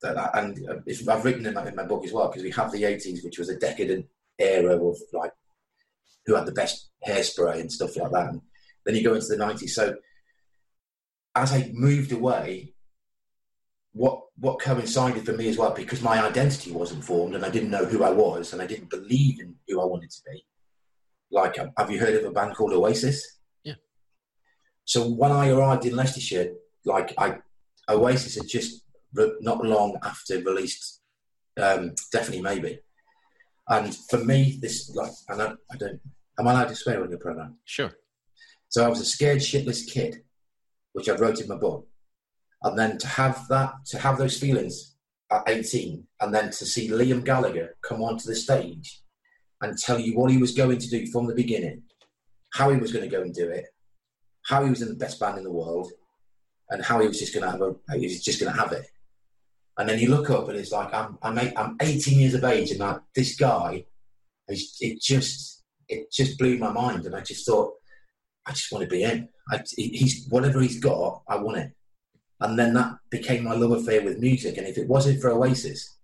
[0.01, 2.71] that, and uh, I've written in my, in my book as well because we have
[2.71, 4.05] the '80s, which was a decadent
[4.39, 5.31] era of like
[6.27, 8.29] who had the best hairspray and stuff like that.
[8.29, 8.41] And
[8.85, 9.69] then you go into the 90s.
[9.69, 9.95] So
[11.33, 12.73] as I moved away,
[13.93, 17.71] what what coincided for me as well, because my identity wasn't formed and I didn't
[17.71, 20.45] know who I was and I didn't believe in who I wanted to be.
[21.31, 23.39] Like, have you heard of a band called Oasis?
[23.63, 23.73] Yeah.
[24.85, 26.53] So when I arrived in Leicestershire,
[26.85, 27.39] like I,
[27.89, 31.01] Oasis had just not long after released,
[31.59, 32.79] um, definitely maybe.
[33.67, 35.99] And for me, this like, and I, I don't
[36.39, 37.57] Am I allowed to swear on your program?
[37.65, 37.91] Sure.
[38.69, 40.23] So I was a scared shitless kid,
[40.93, 41.87] which I wrote in my book.
[42.63, 44.95] And then to have that, to have those feelings
[45.31, 49.01] at 18, and then to see Liam Gallagher come onto the stage
[49.61, 51.83] and tell you what he was going to do from the beginning,
[52.53, 53.65] how he was going to go and do it,
[54.45, 55.91] how he was in the best band in the world,
[56.69, 58.71] and how he was just going to have a, he was just going to have
[58.71, 58.87] it.
[59.77, 62.43] And then you look up and it's like I'm I'm, eight, I'm 18 years of
[62.43, 63.85] age, and like this guy,
[64.47, 65.56] is, it just
[65.89, 67.73] it just blew my mind, and I just thought
[68.45, 69.29] I just want to be in.
[69.51, 71.71] I, he's whatever he's got, I want it.
[72.39, 74.57] And then that became my love affair with music.
[74.57, 75.97] And if it wasn't for Oasis,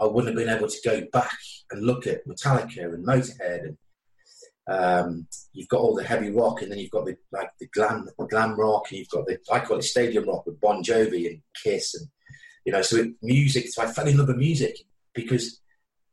[0.00, 1.38] I wouldn't have been able to go back
[1.70, 3.76] and look at Metallica and Motorhead and
[4.70, 8.08] um, you've got all the heavy rock, and then you've got the like the glam,
[8.28, 11.42] glam rock, and you've got the I call it stadium rock with Bon Jovi and
[11.60, 12.06] Kiss, and
[12.64, 13.68] you know, so it, music.
[13.68, 14.76] So I fell in love with music
[15.12, 15.60] because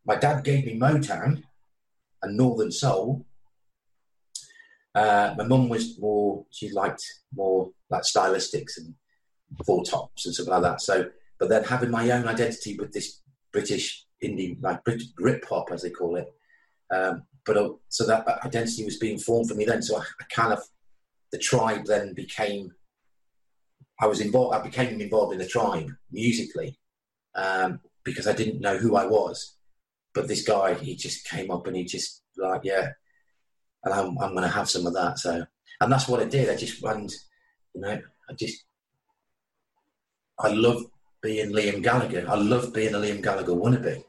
[0.05, 1.43] my dad gave me Motown
[2.21, 3.25] and Northern Soul.
[4.95, 7.03] Uh, my mum was more; she liked
[7.33, 8.95] more like stylistics and
[9.65, 10.81] four tops and stuff like that.
[10.81, 15.71] So, but then having my own identity with this British indie, like Brit, Brit pop
[15.71, 16.27] as they call it,
[16.93, 19.81] um, but uh, so that identity was being formed for me then.
[19.81, 20.61] So I, I, kind of
[21.31, 22.71] the tribe then became.
[23.99, 24.55] I was involved.
[24.55, 26.77] I became involved in the tribe musically
[27.35, 29.56] um, because I didn't know who I was.
[30.17, 32.89] But this guy, he just came up and he just like, yeah,
[33.83, 35.19] and I'm, I'm going to have some of that.
[35.19, 35.45] So,
[35.79, 36.49] and that's what I did.
[36.49, 37.13] I just went,
[37.75, 38.63] you know, I just,
[40.39, 40.81] I love
[41.21, 42.25] being Liam Gallagher.
[42.27, 44.03] I love being a Liam Gallagher wannabe.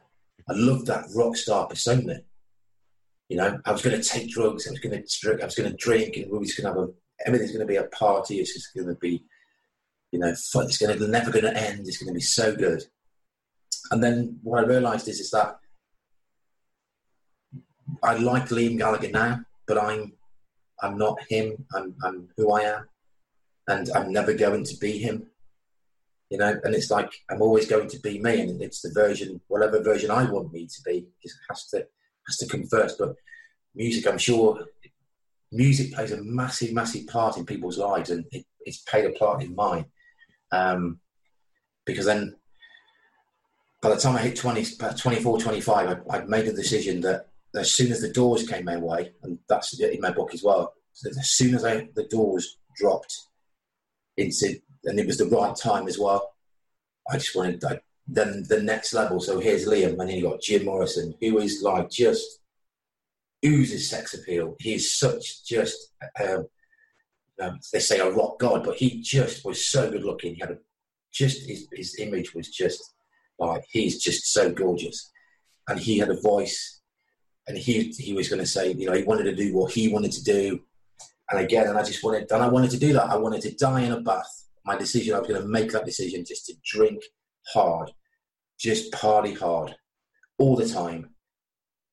[0.48, 2.20] I love that rock star persona.
[3.28, 4.66] You know, I was going to take drugs.
[4.66, 6.88] I was going to I was going to drink, and we was going to have
[6.88, 6.92] a.
[7.26, 8.40] Everything's going to be a party.
[8.40, 9.22] It's just going to be,
[10.10, 10.64] you know, fun.
[10.64, 11.80] It's going to never going to end.
[11.80, 12.82] It's going to be so good.
[13.90, 15.58] And then what I realised is is that
[18.02, 20.12] I like Liam Gallagher now, but I'm
[20.82, 21.64] I'm not him.
[21.74, 22.88] I'm I'm who I am,
[23.66, 25.26] and I'm never going to be him.
[26.30, 29.40] You know, and it's like I'm always going to be me, and it's the version,
[29.48, 31.06] whatever version I want me to be,
[31.48, 31.86] has to
[32.26, 32.98] has to come first.
[32.98, 33.14] But
[33.74, 34.66] music, I'm sure,
[35.50, 39.42] music plays a massive, massive part in people's lives, and it, it's played a part
[39.42, 39.86] in mine.
[40.52, 41.00] Um,
[41.86, 42.36] because then,
[43.80, 47.72] by the time I hit 20, 24, 25, I, I'd made a decision that as
[47.72, 50.74] soon as the doors came my way, and that's in my book as well,
[51.06, 53.16] as soon as I, the doors dropped
[54.16, 56.34] into, and it was the right time as well,
[57.10, 59.20] I just wanted, I then the next level.
[59.20, 62.40] So here's Liam, and then you got Jim Morrison, who is like just
[63.44, 64.56] oozes sex appeal.
[64.58, 66.46] He is such just um,
[67.40, 70.34] um, they say a rock god, but he just was so good looking.
[70.34, 70.58] He had a,
[71.12, 72.94] just his, his image was just
[73.38, 75.10] like he's just so gorgeous,
[75.68, 76.77] and he had a voice,
[77.48, 79.88] and he he was going to say you know he wanted to do what he
[79.88, 80.60] wanted to do,
[81.30, 83.10] and again, and I just wanted and I wanted to do that.
[83.10, 84.44] I wanted to die in a bath.
[84.64, 87.02] My decision, I was going to make that decision just to drink
[87.52, 87.90] hard,
[88.58, 89.74] just party hard
[90.38, 91.10] all the time.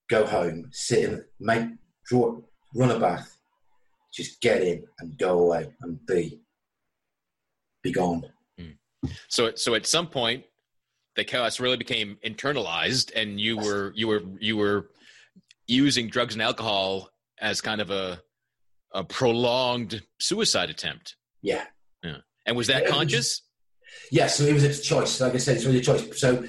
[0.10, 1.68] Go home, sit in, make,
[2.06, 2.40] draw,
[2.76, 3.38] run a bath,
[4.14, 6.42] just get in and go away and be,
[7.82, 8.24] be gone.
[8.60, 8.76] Mm.
[9.30, 10.44] So, so at some point,
[11.16, 14.90] the chaos really became internalized, and you were you were you were
[15.68, 18.22] using drugs and alcohol as kind of a
[18.96, 21.18] a prolonged suicide attempt.
[21.42, 21.66] Yeah.
[22.02, 22.18] Yeah.
[22.46, 23.42] And was that yeah, conscious?
[24.12, 25.20] Yeah, so it was a choice.
[25.20, 26.20] Like I said, it's really a choice.
[26.20, 26.46] So,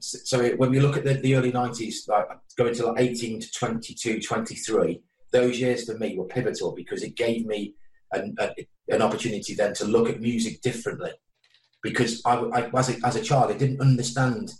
[0.00, 3.50] so when we look at the, the early 90s, like going to like 18 to
[3.52, 5.00] 22, 23,
[5.32, 7.74] those years for me were pivotal because it gave me
[8.12, 8.36] an,
[8.88, 11.12] an opportunity then to look at music differently.
[11.82, 14.52] Because I, I, as, a, as a child, I didn't understand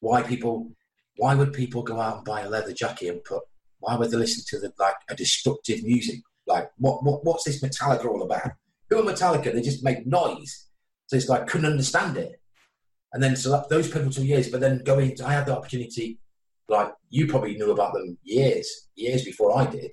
[0.00, 0.70] why people,
[1.16, 3.42] why would people go out and buy a leather jacket and put,
[3.80, 6.20] why would they listen to the, like a destructive music?
[6.46, 8.52] Like, what, what, what's this Metallica all about?
[8.90, 9.52] Who are Metallica?
[9.52, 10.66] They just make noise.
[11.06, 12.40] So it's like couldn't understand it.
[13.12, 16.18] And then so that, those pivotal years, but then going, I had the opportunity,
[16.68, 19.92] like you probably knew about them years, years before I did,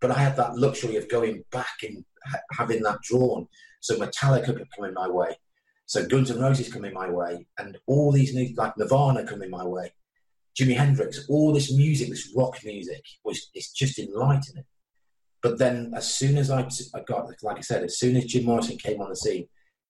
[0.00, 3.46] but I had that luxury of going back and ha- having that drawn.
[3.80, 5.38] So Metallica could come in my way,
[5.86, 9.42] so Guns N' Roses come in my way, and all these new like Nirvana come
[9.42, 9.94] in my way,
[10.58, 14.64] Jimi Hendrix, all this music, this rock music was it's just enlightening.
[15.42, 18.44] But then as soon as I, I got, like I said, as soon as Jim
[18.44, 19.48] Morrison came on the scene,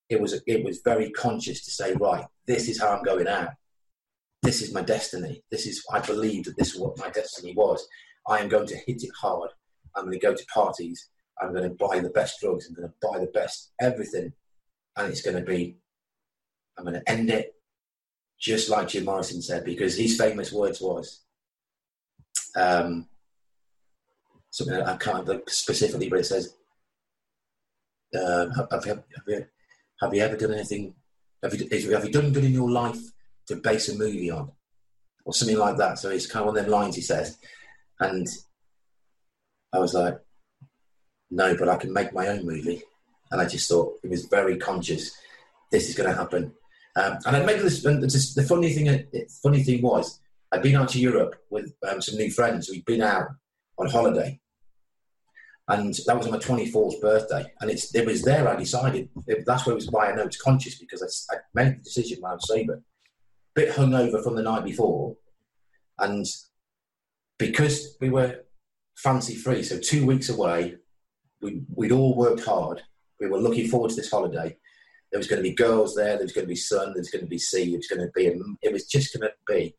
[0.08, 3.50] it was it was very conscious to say, right, this is how I'm going out.
[4.42, 5.42] This is my destiny.
[5.50, 7.86] This is I believe that this is what my destiny was.
[8.28, 9.50] I am going to hit it hard.
[9.96, 11.08] I'm going to go to parties.
[11.40, 12.68] I'm going to buy the best drugs.
[12.68, 14.32] I'm going to buy the best everything,
[14.96, 15.76] and it's going to be.
[16.78, 17.54] I'm going to end it,
[18.40, 21.20] just like Jim Morrison said, because his famous words was,
[22.56, 23.06] um,
[24.50, 26.54] something I can't like specifically, but it says,
[28.14, 29.46] um, have, have, have,
[30.00, 30.94] have you ever done anything?
[31.42, 32.98] Have you, have you done good in your life?
[33.50, 34.50] to base a movie on,
[35.24, 35.98] or something like that.
[35.98, 37.36] So it's kind of one of them lines he says,
[37.98, 38.26] and
[39.72, 40.18] I was like,
[41.30, 42.82] no, but I can make my own movie.
[43.30, 45.12] And I just thought it was very conscious.
[45.70, 46.52] This is going to happen.
[47.00, 47.84] Um, and I made this.
[47.84, 49.06] And just, the funny thing,
[49.42, 50.20] funny thing was,
[50.52, 52.68] I'd been out to Europe with um, some new friends.
[52.68, 53.28] We'd been out
[53.78, 54.38] on holiday,
[55.68, 57.52] and that was my 24th birthday.
[57.60, 59.08] And it's it was there I decided.
[59.26, 61.84] It, that's where it was why I know it's conscious because I, I made the
[61.84, 62.82] decision when I was sober,
[63.54, 65.16] bit hungover from the night before,
[65.98, 66.26] and
[67.38, 68.44] because we were
[68.96, 70.76] fancy free, so two weeks away,
[71.40, 72.82] we, we'd all worked hard.
[73.18, 74.56] We were looking forward to this holiday.
[75.10, 76.16] There was going to be girls there.
[76.16, 76.88] There was going to be sun.
[76.88, 77.74] There was going to be sea.
[77.74, 78.26] It was going to be.
[78.62, 79.74] It was just going to be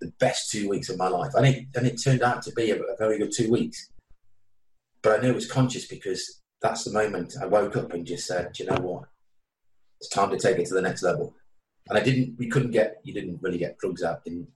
[0.00, 2.70] the best two weeks of my life, and it and it turned out to be
[2.70, 3.90] a, a very good two weeks.
[5.02, 8.26] But I knew it was conscious because that's the moment I woke up and just
[8.26, 9.04] said, "Do you know what?
[10.00, 11.34] It's time to take it to the next level."
[11.88, 12.36] And I didn't.
[12.38, 13.00] We couldn't get.
[13.02, 14.46] You didn't really get drugs out in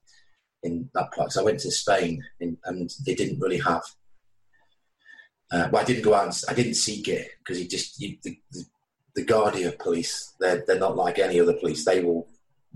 [0.62, 1.36] in that place.
[1.36, 3.82] I went to Spain in, and they didn't really have
[5.54, 6.24] uh, well, I didn't go out.
[6.24, 8.64] And, I didn't seek it because he just you, the, the,
[9.14, 10.34] the Guardia police.
[10.40, 11.84] They're they're not like any other police.
[11.84, 12.28] They will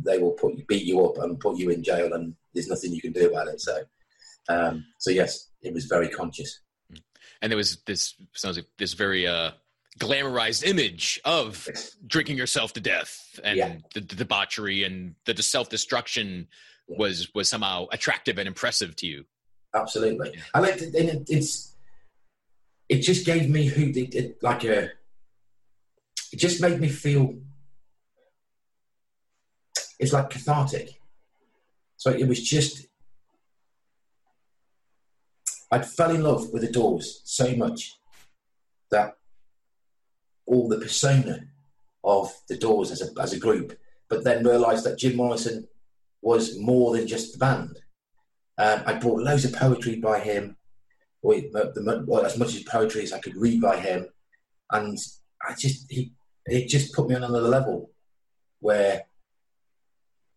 [0.03, 2.93] they will put you, beat you up and put you in jail, and there's nothing
[2.93, 3.61] you can do about it.
[3.61, 3.83] So,
[4.49, 6.61] um, so yes, it was very conscious.
[7.43, 9.53] And there was this sounds like this very uh,
[9.99, 11.97] glamorized image of yes.
[12.07, 13.77] drinking yourself to death, and yeah.
[13.95, 16.49] the, the, debauchery and the self destruction
[16.89, 16.97] yeah.
[16.99, 19.25] was was somehow attractive and impressive to you.
[19.75, 20.43] Absolutely, yeah.
[20.55, 21.75] I like it, it's
[22.89, 24.91] it just gave me who did like a
[26.33, 27.35] it just made me feel
[29.99, 31.01] it's like cathartic.
[31.97, 32.87] So it was just
[35.71, 37.95] i fell in love with the doors so much
[38.91, 39.19] that
[40.47, 41.45] all the persona
[42.03, 45.69] of the doors as a, as a group but then realized that jim morrison
[46.23, 47.79] was more than just the band.
[48.57, 50.57] Um, i bought loads of poetry by him
[51.23, 54.07] the, well, as much as poetry as I could read by him,
[54.71, 54.97] and
[55.47, 56.13] I just he
[56.51, 57.91] it just put me on another level
[58.61, 59.05] where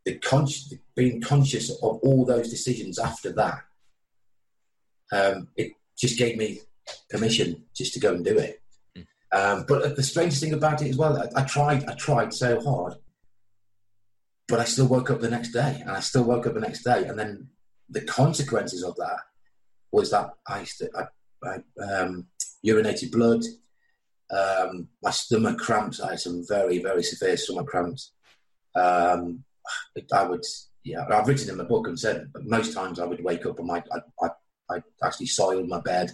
[0.06, 3.62] the conscious being conscious of all those decisions after that,
[5.12, 6.60] um, it just gave me
[7.10, 8.62] permission just to go and do it.
[8.98, 9.06] Mm.
[9.32, 12.60] Um, but the strangest thing about it as well, I, I tried, I tried so
[12.62, 12.96] hard,
[14.48, 16.84] but I still woke up the next day, and I still woke up the next
[16.84, 17.50] day, and then
[17.90, 19.20] the consequences of that
[19.92, 21.06] was that I, I,
[21.44, 22.28] I um,
[22.66, 23.44] urinated blood.
[24.32, 26.00] Um, my stomach cramps.
[26.00, 28.14] I had some very, very severe stomach cramps.
[28.76, 29.44] Um,
[30.14, 30.44] I would,
[30.84, 33.72] yeah, I've written in my book and said most times I would wake up and
[33.72, 34.30] I, I, I,
[34.70, 36.12] I actually soiled my bed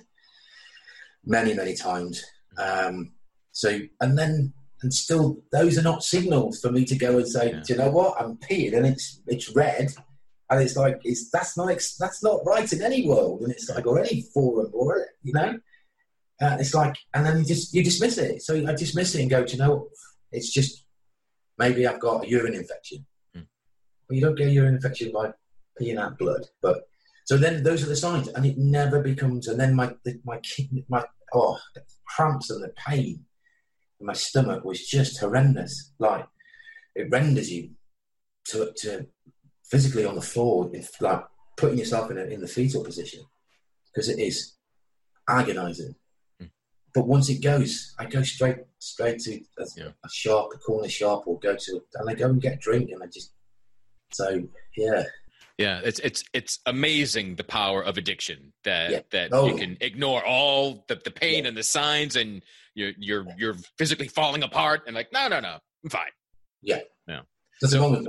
[1.26, 2.24] many, many times.
[2.58, 3.14] Um,
[3.52, 7.52] so, and then, and still, those are not signals for me to go and say,
[7.52, 7.62] yeah.
[7.66, 8.20] do you know what?
[8.20, 9.92] I'm peeing and it's it's red
[10.50, 13.86] and it's like it's that's not that's not right in any world, and it's like
[13.86, 15.60] or any forum or you know,
[16.42, 18.42] uh, it's like and then you just you dismiss it.
[18.42, 19.90] So I dismiss it and go, you know,
[20.32, 20.86] it's just
[21.58, 23.06] maybe I've got a urine infection.
[23.36, 23.48] Mm.
[24.08, 25.32] Well, you don't get a urine infection by
[25.80, 26.88] peeing out blood, but
[27.26, 29.48] so then those are the signs, and it never becomes.
[29.48, 33.26] And then my the, my kidney, my oh the cramps and the pain
[34.00, 35.92] in my stomach was just horrendous.
[36.00, 36.26] Like
[36.96, 37.72] it renders you
[38.50, 39.08] to to
[39.70, 41.24] physically on the floor, if, like
[41.58, 43.22] putting yourself in, a, in the fetal position
[43.94, 44.54] because it is
[45.28, 45.96] agonizing.
[46.98, 49.90] But once it goes, I go straight straight to a, yeah.
[50.04, 52.90] a, shop, a corner shop, or go to and I go and get a drink,
[52.90, 53.34] and I just
[54.12, 54.42] so
[54.76, 55.04] yeah.
[55.60, 59.00] Yeah, it's it's it's amazing the power of addiction that yeah.
[59.12, 59.46] that oh.
[59.46, 61.50] you can ignore all the, the pain yeah.
[61.50, 62.42] and the signs and
[62.74, 66.10] you're you're you're physically falling apart and like no no no I'm fine.
[66.64, 66.80] Yeah.
[67.08, 67.20] Yeah.
[67.62, 68.08] That's so, with.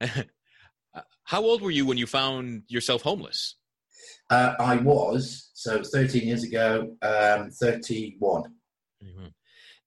[0.94, 3.56] Uh, how old were you when you found yourself homeless?
[4.28, 8.42] Uh, I was so 13 years ago, um, 31.
[9.02, 9.26] Mm-hmm.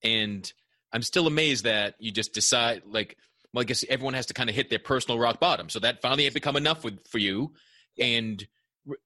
[0.04, 0.54] And
[0.94, 3.18] I'm still amazed that you just decide like,
[3.54, 5.70] well, I guess everyone has to kind of hit their personal rock bottom.
[5.70, 7.54] So that finally had become enough with, for you.
[8.00, 8.46] And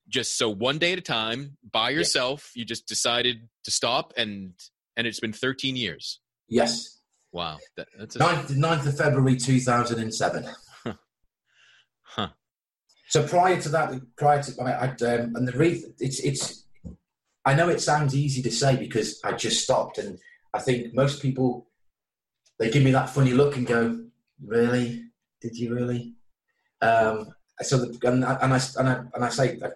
[0.08, 2.62] just so one day at a time by yourself, yeah.
[2.62, 4.54] you just decided to stop and,
[4.96, 6.20] and it's been 13 years.
[6.48, 7.00] Yes.
[7.32, 7.58] Wow.
[7.78, 8.20] That, that's a...
[8.20, 10.46] 9th, 9th of February 2007.
[13.14, 16.66] So prior to that, prior to I, um, and the reason it's it's,
[17.46, 20.18] I know it sounds easy to say because I just stopped, and
[20.52, 21.68] I think most people
[22.58, 24.04] they give me that funny look and go,
[24.44, 25.04] "Really?
[25.42, 26.16] Did you really?"
[26.82, 29.74] Um, so the, and, I, and I and I and I say that,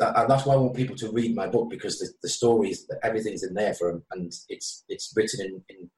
[0.00, 3.44] that, that's why I want people to read my book because the, the stories, everything's
[3.44, 5.88] in there for them, and it's it's written in, in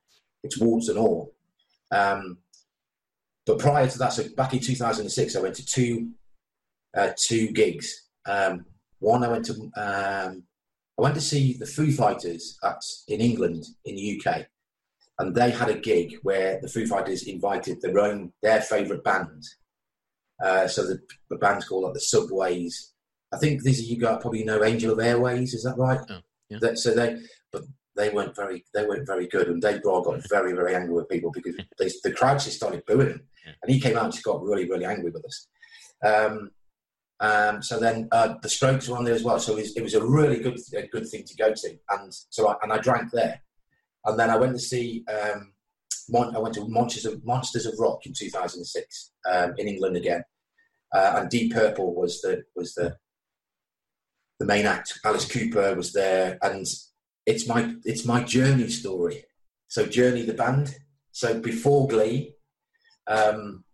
[0.42, 1.32] it's warts and all.
[1.90, 2.36] Um,
[3.46, 6.10] but prior to that, so back in 2006, I went to two
[6.96, 8.08] uh, two gigs.
[8.26, 8.64] Um,
[9.00, 10.42] one, I went to um,
[10.98, 14.46] I went to see the Foo Fighters at in England in the UK,
[15.18, 19.44] and they had a gig where the Foo Fighters invited their own their favourite band.
[20.42, 22.92] Uh, so the, the band's called like the Subways.
[23.32, 25.54] I think these are you guys probably know Angels & Airwaves.
[25.54, 26.00] Is that right?
[26.08, 26.58] Oh, yeah.
[26.60, 27.18] That, so they,
[27.52, 27.64] but
[27.94, 31.08] they weren't very they weren't very good, and Dave Grohl got very very angry with
[31.08, 33.22] people because they, the crowd just started booing him,
[33.62, 35.46] and he came out and just got really really angry with us.
[36.04, 36.50] Um,
[37.20, 39.82] um, so then uh, the Strokes were on there as well, so it was, it
[39.82, 42.78] was a really good a good thing to go to, and so I, and I
[42.78, 43.42] drank there,
[44.04, 45.52] and then I went to see um,
[46.08, 50.22] Mon- I went to Monsters of Monsters of Rock in 2006 um, in England again,
[50.94, 52.96] uh, and Deep Purple was the was the
[54.38, 55.00] the main act.
[55.04, 56.66] Alice Cooper was there, and
[57.26, 59.24] it's my it's my journey story.
[59.66, 60.76] So Journey the band.
[61.10, 62.34] So before Glee,
[63.08, 63.64] um,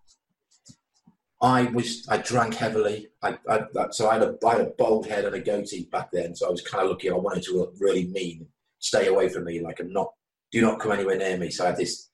[1.44, 3.08] I was I drank heavily.
[3.22, 6.08] I, I so I had a I had a bald head and a goatee back
[6.10, 6.34] then.
[6.34, 7.12] So I was kind of looking.
[7.12, 8.46] I wanted to look really mean.
[8.78, 9.60] Stay away from me.
[9.60, 10.10] Like I'm not.
[10.52, 11.50] Do not come anywhere near me.
[11.50, 12.10] So I had this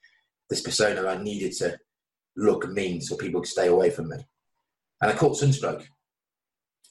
[0.48, 1.06] this persona.
[1.06, 1.78] I needed to
[2.36, 4.16] look mean so people could stay away from me.
[5.00, 5.86] And I caught sunstroke.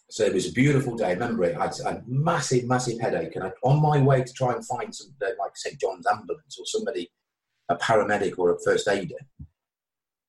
[0.09, 1.07] So it was a beautiful day.
[1.07, 1.57] I remember it.
[1.57, 4.95] I had a massive, massive headache, and I, on my way to try and find
[4.95, 7.11] some, uh, like St John's ambulance or somebody,
[7.67, 9.19] a paramedic or a first aider,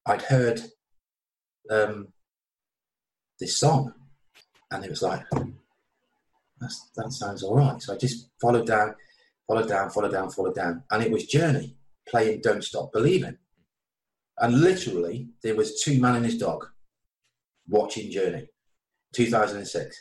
[0.05, 0.61] I'd heard
[1.71, 2.09] um,
[3.39, 3.93] this song,
[4.71, 5.23] and it was like,
[6.61, 7.81] that sounds all right.
[7.83, 8.95] So I just followed down,
[9.47, 11.77] followed down, followed down, followed down, and it was Journey
[12.09, 13.39] playing "Don't Stop Believing,"
[14.39, 16.67] and literally there was two man and his dog
[17.69, 18.49] watching Journey.
[19.15, 19.97] 2006.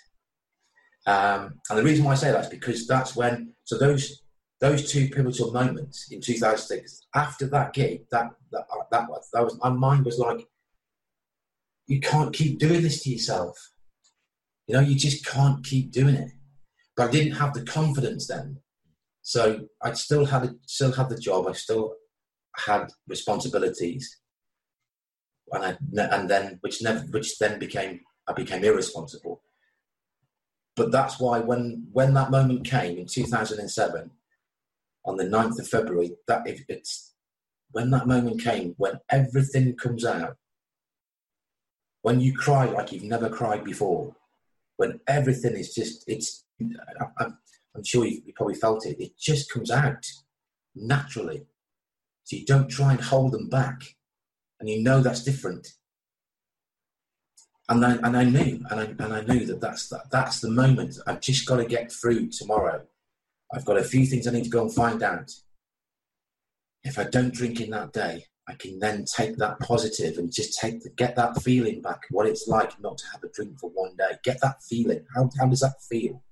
[1.07, 4.23] Um, and the reason why I say that is because that's when, so those
[4.61, 9.57] those two pivotal moments in 2006, after that gig, that that that was, that was
[9.63, 10.45] my mind was like,
[11.89, 13.57] you can't keep doing this to yourself.
[14.67, 16.31] You know, you just can't keep doing it.
[16.95, 18.59] But I didn't have the confidence then,
[19.21, 21.47] so I still had still had the job.
[21.47, 21.95] I still
[22.55, 24.19] had responsibilities,
[25.51, 25.77] and I,
[26.15, 29.41] and then which never which then became I became irresponsible.
[30.75, 34.11] But that's why when when that moment came in 2007,
[35.05, 37.13] on the 9th of February, that if it's
[37.71, 40.35] when that moment came, when everything comes out,
[42.01, 44.15] when you cry like you've never cried before,
[44.77, 47.37] when everything is just it's I, I'm,
[47.75, 48.99] I'm sure you, you probably felt it.
[48.99, 50.05] It just comes out
[50.75, 51.45] naturally.
[52.23, 53.81] So you don't try and hold them back,
[54.59, 55.73] and you know that's different
[57.69, 60.49] and I, and I knew, and I, and I knew that that's that, that's the
[60.49, 60.97] moment.
[61.05, 62.81] I've just got to get through tomorrow.
[63.53, 65.31] I've got a few things I need to go and find out.
[66.83, 70.59] If I don't drink in that day, I can then take that positive and just
[70.59, 72.01] take the, get that feeling back.
[72.09, 74.17] What it's like not to have a drink for one day.
[74.23, 75.05] Get that feeling.
[75.15, 76.23] How, how does that feel?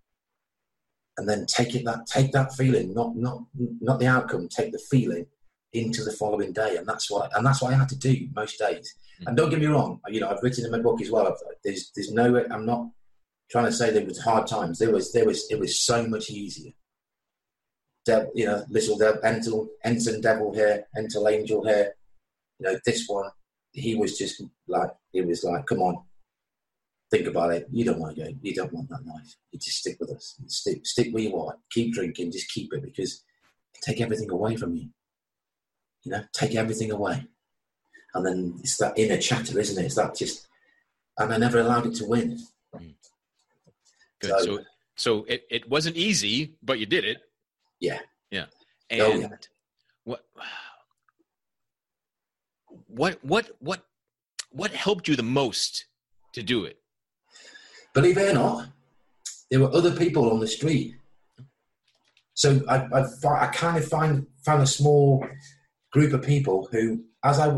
[1.17, 4.47] And then take it that take that feeling, not not not the outcome.
[4.49, 5.25] Take the feeling
[5.73, 8.59] into the following day, and that's what and that's what I had to do most
[8.59, 8.93] days.
[9.25, 11.35] And don't get me wrong, you know, I've written in my book as well.
[11.63, 12.87] There's, there's no, I'm not
[13.49, 14.77] trying to say there was hard times.
[14.77, 16.71] There was, there was, it was so much easier.
[18.35, 21.95] You know, little devil, entel, ensign devil here, entel angel here.
[22.59, 23.29] You know, this one,
[23.73, 26.01] he was just like, he was like, come on,
[27.11, 27.67] think about it.
[27.71, 28.29] You don't want to go.
[28.41, 29.35] You don't want that life.
[29.51, 30.35] You just stick with us.
[30.47, 31.55] Stick, stick where you are.
[31.71, 32.31] Keep drinking.
[32.31, 33.23] Just keep it because
[33.81, 34.89] take everything away from you.
[36.03, 37.27] You know, take everything away
[38.17, 39.85] and then it's that inner chatter, isn't it?
[39.85, 40.47] It's that just,
[41.17, 42.39] and I never allowed it to win.
[42.75, 42.93] Mm.
[44.19, 44.29] Good.
[44.29, 44.59] So, so,
[44.95, 47.17] so it, it wasn't easy, but you did it.
[47.79, 47.99] Yeah.
[48.31, 48.45] Yeah.
[48.89, 49.27] And Oh, yeah.
[50.03, 50.25] what,
[52.87, 53.83] what, what, what,
[54.51, 55.85] what helped you the most
[56.33, 56.77] to do it?
[57.93, 58.67] Believe it or not,
[59.49, 60.95] there were other people on the street.
[62.33, 63.05] So I, I,
[63.39, 65.25] I kind of find, found a small
[65.91, 67.57] group of people who, as I,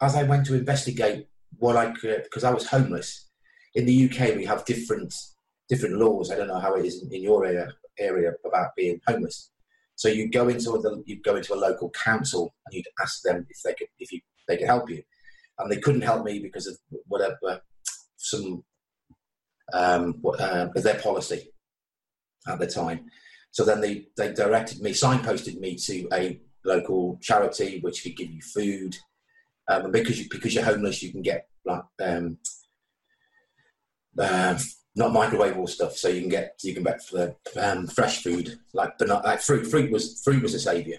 [0.00, 1.28] as I went to investigate
[1.58, 3.26] what I could, because I was homeless.
[3.74, 5.14] In the UK, we have different
[5.68, 6.30] different laws.
[6.30, 9.50] I don't know how it is in, your area area about being homeless.
[9.96, 13.46] So you go into the you go into a local council and you'd ask them
[13.48, 15.02] if they could if you they could help you,
[15.58, 16.76] and they couldn't help me because of
[17.06, 17.60] whatever
[18.16, 18.64] some
[19.72, 21.52] um, what, uh, their policy
[22.46, 23.06] at the time.
[23.50, 28.30] So then they they directed me, signposted me to a local charity which could give
[28.30, 28.96] you food,
[29.68, 32.38] um, and because you because you're homeless, you can get like um,
[34.18, 34.58] uh,
[34.96, 38.58] not microwavable stuff, so you can get you can get for the um, fresh food
[38.74, 39.66] like but not like fruit.
[39.66, 40.98] Fruit was fruit was a savior,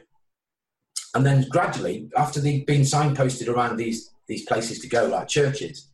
[1.15, 5.89] and then gradually after they'd been signposted around these these places to go, like churches.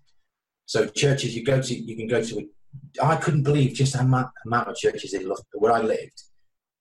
[0.66, 2.47] So churches, you go to, you can go to.
[3.01, 6.22] I couldn't believe just how amount, amount of churches in where I lived,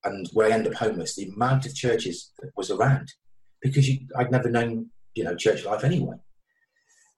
[0.03, 1.15] and where I ended up homeless.
[1.15, 3.13] The amount of churches that was around,
[3.63, 6.17] because you, I'd never known, you know, church life anyway.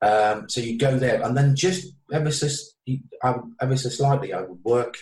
[0.01, 2.47] Um, so you go there, and then just ever so,
[3.23, 4.97] ever so slightly, I would work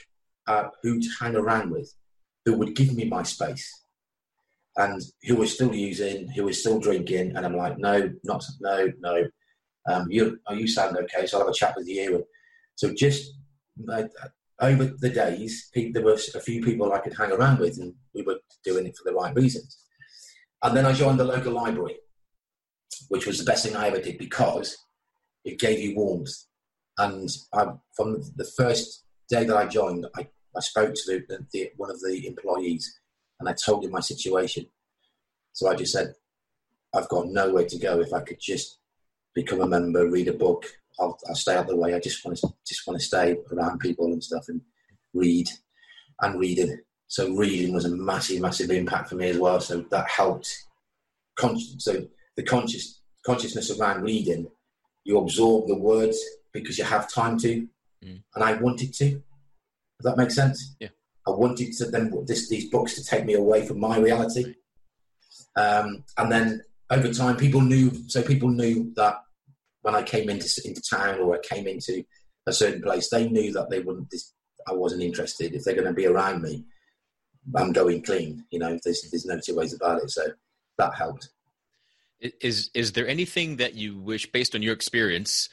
[0.81, 1.93] who to hang around with,
[2.45, 3.69] who would give me my space,
[4.77, 8.91] and who was still using, who was still drinking, and I'm like, no, not no,
[8.99, 9.27] no.
[9.87, 12.15] Um, you, oh, you sound okay, so I'll have a chat with you.
[12.15, 12.23] And
[12.75, 13.33] so just
[13.91, 14.03] uh,
[14.59, 18.23] over the days, there were a few people I could hang around with, and we
[18.23, 19.77] were doing it for the right reasons.
[20.63, 21.97] And then I joined the local library,
[23.09, 24.75] which was the best thing I ever did because
[25.43, 26.33] it gave you warmth.
[26.97, 31.71] And I, from the first day that I joined, I, I spoke to the, the,
[31.77, 32.99] one of the employees
[33.39, 34.65] and I told him my situation.
[35.53, 36.13] So I just said,
[36.93, 37.99] I've got nowhere to go.
[37.99, 38.79] If I could just
[39.33, 40.65] become a member, read a book,
[40.99, 41.93] I'll, I'll stay out of the way.
[41.93, 44.61] I just want to just want to stay around people and stuff and
[45.13, 45.47] read
[46.21, 46.79] and reading.
[47.07, 49.59] So reading was a massive, massive impact for me as well.
[49.59, 50.49] So that helped.
[51.37, 52.07] Con- so
[52.37, 54.47] the conscious consciousness around reading
[55.05, 56.19] you absorb the words
[56.51, 57.67] because you have time to,
[58.03, 58.21] mm.
[58.33, 59.11] and I wanted to.
[59.11, 59.21] Does
[60.03, 60.75] that make sense?
[60.79, 60.89] Yeah.
[61.27, 64.55] I wanted to then this, these books to take me away from my reality,
[65.55, 67.91] um, and then over time, people knew.
[68.07, 69.21] So people knew that
[69.81, 72.03] when I came into into town or I came into
[72.47, 74.09] a certain place, they knew that they wouldn't.
[74.09, 74.33] This,
[74.67, 75.53] I wasn't interested.
[75.53, 76.65] If they're going to be around me,
[77.55, 78.45] I'm going clean.
[78.51, 80.09] You know, there's there's no two ways about it.
[80.09, 80.23] So
[80.77, 81.29] that helped.
[82.19, 85.49] Is is there anything that you wish, based on your experience,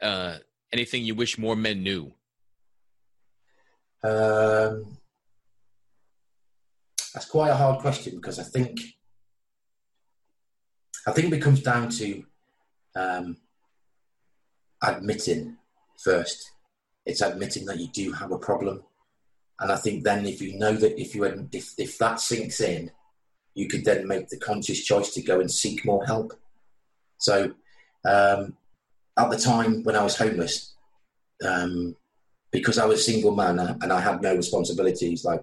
[0.00, 0.38] uh,
[0.72, 2.12] anything you wish more men knew?
[4.02, 4.98] Um,
[7.16, 8.78] that's quite a hard question because I think
[11.06, 12.22] I think it comes down to
[12.94, 13.38] um,
[14.82, 15.56] admitting
[16.04, 16.50] first.
[17.06, 18.82] It's admitting that you do have a problem,
[19.60, 22.90] and I think then if you know that if you if if that sinks in,
[23.54, 26.34] you could then make the conscious choice to go and seek more help.
[27.16, 27.54] So,
[28.04, 28.58] um,
[29.16, 30.74] at the time when I was homeless,
[31.42, 31.96] um,
[32.52, 35.42] because I was a single man and I had no responsibilities, like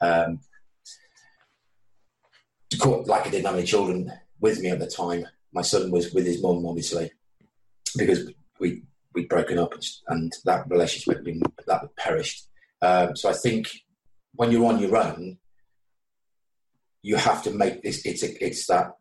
[0.00, 0.40] um,
[2.80, 5.26] like I didn't have any children with me at the time.
[5.52, 7.10] My son was with his mum, obviously,
[7.96, 8.82] because we
[9.14, 9.74] we'd broken up
[10.08, 12.48] and that relationship had been that perished.
[12.80, 13.70] Um, so I think
[14.34, 15.38] when you're on your own,
[17.02, 18.06] you have to make this.
[18.06, 18.96] It's a, it's that.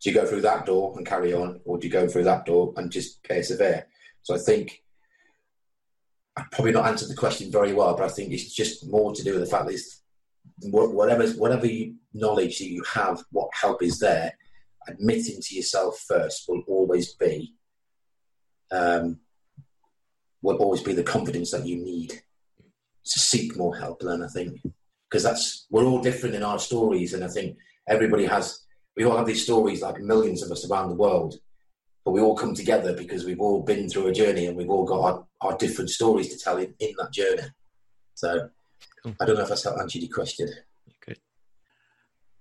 [0.00, 2.46] Do you go through that door and carry on, or do you go through that
[2.46, 3.86] door and just persevere?
[4.22, 4.82] So I think
[6.36, 9.24] I probably not answered the question very well, but I think it's just more to
[9.24, 9.80] do with the fact that
[10.70, 11.66] whatever whatever
[12.14, 14.32] knowledge that you have, what help is there,
[14.88, 17.54] admitting to yourself first will always be
[18.70, 19.18] um,
[20.42, 24.00] will always be the confidence that you need to seek more help.
[24.00, 24.60] Then I think
[25.08, 27.56] because that's we're all different in our stories, and I think
[27.88, 28.64] everybody has.
[28.96, 31.36] We all have these stories, like millions of us around the world,
[32.04, 34.84] but we all come together because we've all been through a journey and we've all
[34.84, 37.48] got our, our different stories to tell in, in that journey.
[38.14, 38.50] So.
[39.20, 40.48] I don't know if that's answered your question.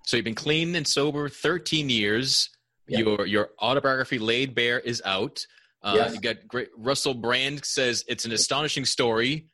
[0.08, 2.50] So you've been clean and sober 13 years.
[2.88, 5.46] Your your autobiography, Laid Bare, is out.
[5.84, 6.16] Uh, yes.
[6.16, 6.70] You got great.
[6.78, 9.50] Russell Brand says it's an astonishing story.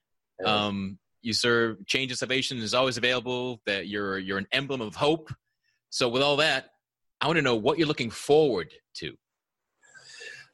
[0.46, 4.94] Um, you serve change and salvation is always available that you're you're an emblem of
[4.94, 5.34] hope
[5.90, 6.72] so with all that
[7.22, 9.16] i want to know what you're looking forward to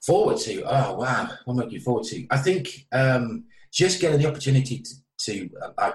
[0.06, 4.20] forward to oh wow what am i looking forward to i think um, just getting
[4.20, 5.92] the opportunity to, to uh,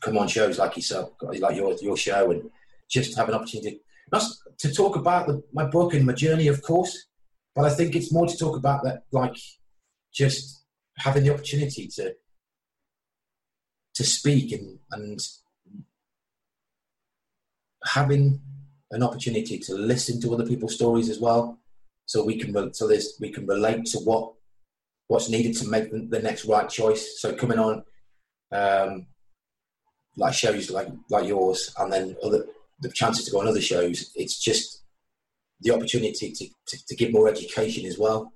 [0.00, 2.50] come on shows like yourself like your your show and
[2.88, 3.80] just to have an opportunity
[4.12, 4.22] not
[4.58, 7.06] to talk about the, my book and my journey of course
[7.54, 9.36] but i think it's more to talk about that like
[10.12, 10.64] just
[10.98, 12.14] having the opportunity to
[13.94, 15.20] to speak and, and
[17.86, 18.40] having
[18.90, 21.58] an opportunity to listen to other people's stories as well,
[22.04, 24.32] so we can so this we can relate to what
[25.08, 27.20] what's needed to make the, next right choice.
[27.20, 27.84] So coming on
[28.52, 29.06] um,
[30.16, 32.46] like shows like like yours, and then other
[32.80, 34.82] the chances to go on other shows, it's just
[35.60, 38.32] the opportunity to, to, to give more education as well.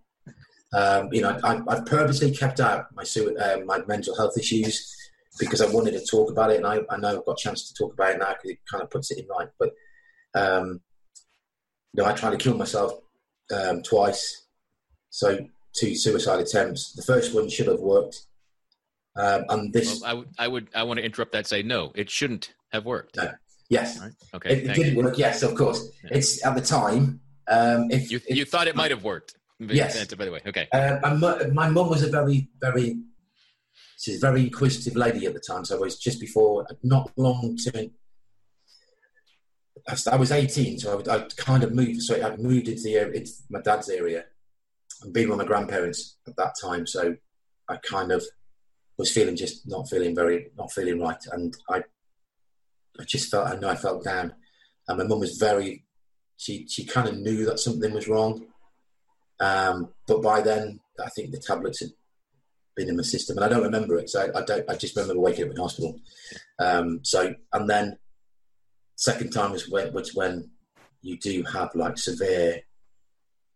[0.73, 4.95] Um, you know, I, have purposely kept out my uh, my mental health issues
[5.39, 7.69] because I wanted to talk about it, and I, I know I've got a chance
[7.69, 9.49] to talk about it now because it kind of puts it in light.
[9.59, 9.71] But
[10.35, 10.81] um,
[11.93, 12.93] you know, I tried to kill myself
[13.53, 14.47] um, twice,
[15.11, 15.41] so
[15.75, 16.93] two suicide attempts.
[16.93, 18.27] The first one should have worked,
[19.17, 20.01] um, and this.
[20.01, 21.49] Well, I, w- I would I want to interrupt that.
[21.49, 23.17] say no, it shouldn't have worked.
[23.17, 23.33] No.
[23.71, 24.01] Yes.
[24.01, 24.13] Right.
[24.35, 24.51] Okay.
[24.53, 25.03] It, it didn't you.
[25.03, 25.17] work.
[25.17, 25.89] Yes, of course.
[26.05, 26.19] Yeah.
[26.19, 27.21] It's at the time.
[27.49, 29.37] Um, if you, if, you thought it might have worked.
[29.59, 30.13] Yes.
[30.15, 30.69] By the way, okay.
[30.73, 32.99] Uh, my mu- my mum was a very, very,
[33.99, 35.65] she's a very inquisitive lady at the time.
[35.65, 37.91] So I was just before, not long to.
[39.89, 42.03] I was- 18, so I would, I'd kind of moved.
[42.03, 44.25] So I'd moved into, the, into my dad's area
[45.03, 46.87] and been with my grandparents at that time.
[46.87, 47.17] So
[47.69, 48.25] I kind of
[48.99, 51.23] was feeling just not feeling very, not feeling right.
[51.33, 51.83] And I,
[52.99, 54.35] I just felt, I know I felt down.
[54.89, 55.85] And my mum was very,
[56.37, 58.47] she, she kind of knew that something was wrong.
[59.41, 61.91] Um, but by then, I think the tablets had
[62.77, 64.11] been in my system, and I don't remember it.
[64.11, 64.69] So I, I don't.
[64.69, 65.99] I just remember waking up in hospital.
[66.59, 67.99] Um, so and then
[68.97, 70.51] second time was when, was when
[71.03, 72.61] you do have like severe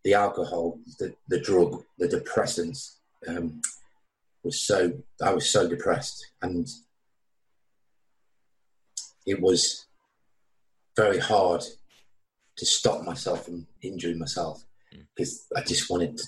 [0.04, 2.96] the alcohol, the the drug, the depressants.
[3.26, 3.60] Um,
[4.42, 6.68] was so I was so depressed, and
[9.26, 9.86] it was
[10.96, 11.62] very hard
[12.56, 14.64] to stop myself from injuring myself
[15.14, 16.20] because I just wanted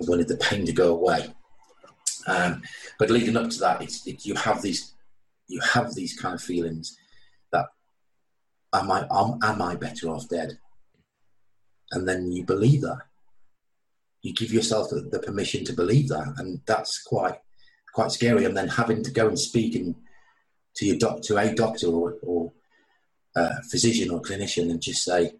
[0.00, 1.34] I wanted the pain to go away.
[2.26, 2.62] Um,
[2.98, 4.94] but leading up to that, it's it, you have these
[5.48, 6.96] you have these kind of feelings
[7.52, 7.66] that
[8.72, 10.58] am I am, am I better off dead?
[11.90, 13.00] And then you believe that.
[14.22, 17.38] You give yourself the, the permission to believe that, and that's quite
[17.94, 18.44] quite scary.
[18.44, 19.94] And then having to go and speak in,
[20.78, 22.52] to your doc, to a doctor or, or
[23.70, 25.32] physician or clinician and just say,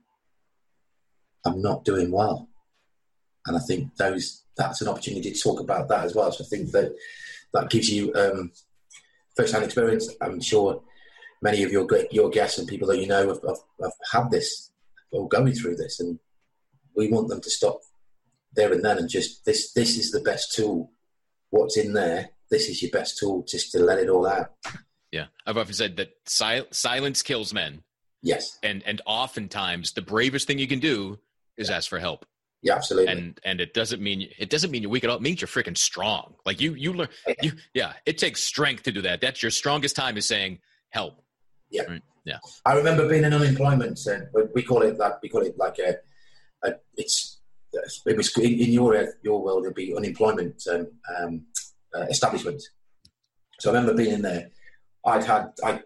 [1.44, 2.48] I'm not doing well.
[3.46, 6.30] And I think those that's an opportunity to talk about that as well.
[6.32, 6.94] So I think that
[7.54, 8.52] that gives you um,
[9.36, 10.12] first-hand experience.
[10.20, 10.82] I'm sure
[11.40, 14.70] many of your your guests and people that you know have, have, have had this
[15.12, 16.18] or going through this, and
[16.94, 17.80] we want them to stop
[18.54, 19.72] there and then and just this.
[19.72, 20.90] This is the best tool.
[21.50, 22.30] What's in there?
[22.50, 24.50] This is your best tool, just to let it all out.
[25.12, 27.82] Yeah, I've often said that sil- silence kills men,
[28.22, 28.58] Yes.
[28.62, 31.18] and and oftentimes the bravest thing you can do
[31.56, 32.26] is ask for help.
[32.62, 32.74] Yeah.
[32.74, 33.12] Absolutely.
[33.12, 35.16] and and it doesn't mean it doesn't mean you're weak at all.
[35.16, 36.34] It means you're freaking strong.
[36.44, 37.08] Like you you learn
[37.42, 37.92] you yeah.
[38.04, 39.20] It takes strength to do that.
[39.20, 40.58] That's your strongest time is saying
[40.90, 41.22] help.
[41.70, 42.02] Yeah, right?
[42.24, 42.38] yeah.
[42.66, 45.20] I remember being in unemployment, and we call it that.
[45.22, 45.96] We call it like a,
[46.66, 47.38] a it's
[48.06, 51.46] it was in, in your your world it'd be unemployment um, um,
[51.94, 52.60] uh, establishment.
[53.60, 54.50] So I remember being in there.
[55.04, 55.80] I'd had I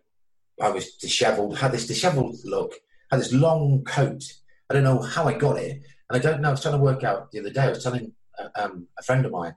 [0.60, 2.74] I was dishevelled, had this dishevelled look,
[3.10, 4.22] had this long coat.
[4.70, 6.48] I don't know how I got it, and I don't know.
[6.48, 7.62] I was trying to work out the other day.
[7.62, 9.54] I was telling uh, um, a friend of mine,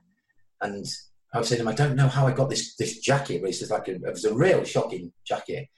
[0.60, 0.84] and
[1.32, 3.40] I was saying to him, I don't know how I got this this jacket.
[3.40, 5.68] But it's just like a, it was a real shocking jacket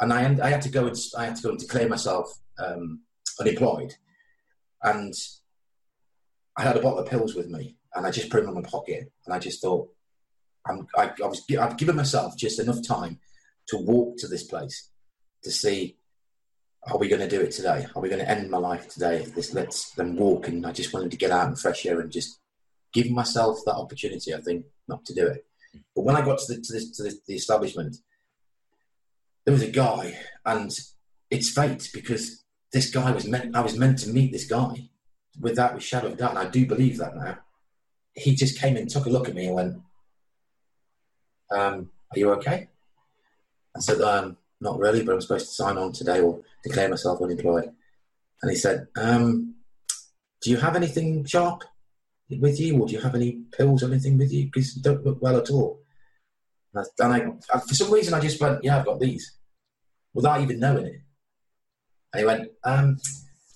[0.00, 3.02] and I, I had to go and I had to go and declare myself um,
[3.38, 3.94] unemployed,
[4.82, 5.14] and
[6.56, 8.68] I had a bottle of pills with me, and I just put them in my
[8.68, 9.88] pocket, and I just thought,
[10.66, 13.18] I'm, I, I was I've given myself just enough time
[13.68, 14.90] to walk to this place
[15.42, 15.96] to see,
[16.86, 17.86] are we going to do it today?
[17.94, 19.24] Are we going to end my life today?
[19.34, 22.12] This let's then walk, and I just wanted to get out in fresh air and
[22.12, 22.40] just
[22.92, 24.34] give myself that opportunity.
[24.34, 25.46] I think not to do it,
[25.94, 27.96] but when I got to the to, this, to the, the establishment
[29.44, 30.70] there was a guy, and
[31.30, 33.56] it's fate because this guy was meant.
[33.56, 34.90] I was meant to meet this guy
[35.40, 37.38] without a shadow of doubt, and I do believe that now.
[38.14, 39.76] He just came in, took a look at me, and went,
[41.50, 42.68] um, "Are you okay?"
[43.76, 47.20] I said, um, "Not really, but I'm supposed to sign on today or declare myself
[47.22, 47.70] unemployed."
[48.42, 49.54] And he said, um,
[50.42, 51.64] "Do you have anything sharp
[52.30, 54.46] with you, or do you have any pills or anything with you?
[54.46, 55.80] Because you don't look well at all."
[56.72, 59.38] And I, and I, for some reason, I just went, "Yeah, I've got these,"
[60.14, 61.00] without even knowing it.
[62.12, 62.98] And he went, um,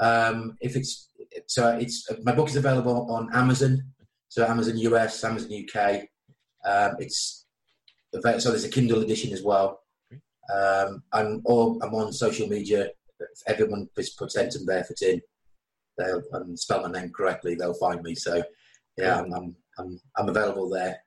[0.01, 1.09] Um, if it's
[1.47, 3.83] so, it's my book is available on Amazon,
[4.29, 6.07] so Amazon US, Amazon UK,
[6.65, 7.45] Um, it's
[8.13, 9.81] so there's a Kindle edition as well.
[10.53, 12.89] Um, I'm or I'm on social media.
[13.19, 15.21] If everyone puts, puts Enton Barefoot in,
[15.97, 18.15] they'll and spell my name correctly, they'll find me.
[18.15, 18.41] So
[18.97, 20.97] yeah, I'm I'm I'm, I'm available there.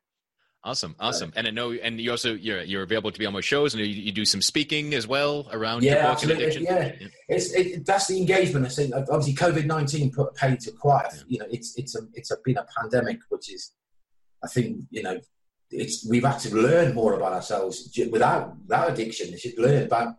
[0.65, 3.41] Awesome, awesome, and I know, and you also you're you're available to be on my
[3.41, 6.93] shows, and you, you do some speaking as well around yeah, absolutely, yeah.
[7.01, 7.09] yeah.
[7.29, 8.67] It's it, that's the engagement.
[8.67, 11.15] I think obviously COVID nineteen put paid to quiet.
[11.15, 11.23] Yeah.
[11.27, 13.73] You know, it's it's a it's a, been a pandemic, which is,
[14.45, 15.19] I think you know,
[15.73, 19.33] it's we've had to learn more about ourselves without without addiction.
[19.33, 20.15] You should learn about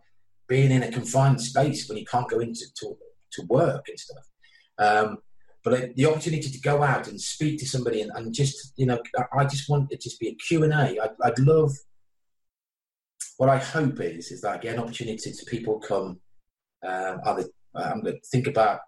[0.46, 2.96] being in a confined space when you can't go into to,
[3.32, 4.24] to work and stuff.
[4.78, 5.18] Um,
[5.64, 9.00] but the opportunity to go out and speak to somebody and, and just you know
[9.36, 11.72] i just want it to just be a q&a I'd, I'd love
[13.38, 16.20] what i hope is is that i get an opportunity to people come
[16.86, 17.44] um, either
[17.74, 18.80] i'm going to think about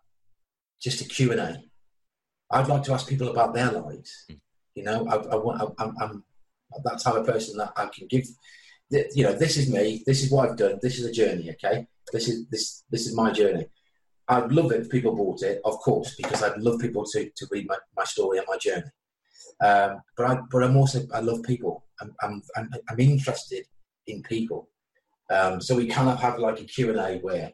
[0.81, 1.63] just a q&a
[2.53, 4.27] i'd like to ask people about their lives.
[4.75, 6.25] You know i, I want I, I'm, I'm
[6.85, 8.27] that type of person that i can give
[8.91, 11.87] you know this is me this is what i've done this is a journey okay?
[12.13, 13.67] This is this this is my journey
[14.29, 17.47] I'd love it if people bought it, of course, because I'd love people to, to
[17.51, 18.91] read my, my story and my journey.
[19.61, 21.85] Um, but I but I'm also I love people.
[22.01, 23.65] I'm I'm I'm, I'm interested
[24.07, 24.69] in people.
[25.31, 27.53] Um, so we kind of have like a Q and A where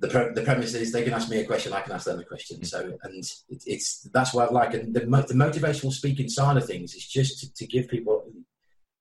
[0.00, 2.18] the pre- the premise is they can ask me a question, I can ask them
[2.18, 2.64] a question.
[2.64, 4.74] So and it, it's that's what I like.
[4.74, 8.24] And the, the motivational speaking side of things is just to, to give people,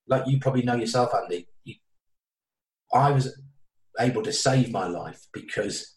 [0.07, 1.47] like you probably know yourself, Andy.
[1.63, 1.75] You,
[2.93, 3.39] I was
[3.99, 5.95] able to save my life because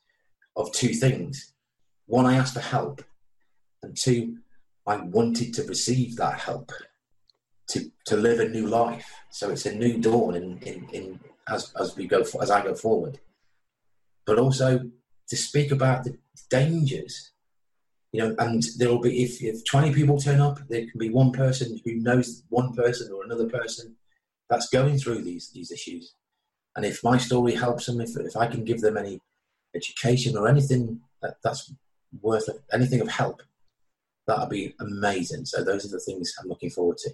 [0.56, 1.54] of two things.
[2.06, 3.02] One, I asked for help,
[3.82, 4.38] and two,
[4.86, 6.72] I wanted to receive that help
[7.68, 9.10] to, to live a new life.
[9.30, 12.74] So it's a new dawn in, in, in as, as we go as I go
[12.74, 13.20] forward,
[14.26, 14.80] but also
[15.28, 16.18] to speak about the
[16.50, 17.30] dangers.
[18.12, 21.08] You know, and there will be if, if 20 people turn up, there can be
[21.08, 23.96] one person who knows one person or another person
[24.50, 26.14] that's going through these these issues
[26.76, 29.20] and if my story helps them, if, if I can give them any
[29.74, 31.72] education or anything that, that's
[32.20, 33.42] worth anything of help,
[34.26, 35.44] that'll be amazing.
[35.44, 37.10] So those are the things I'm looking forward to.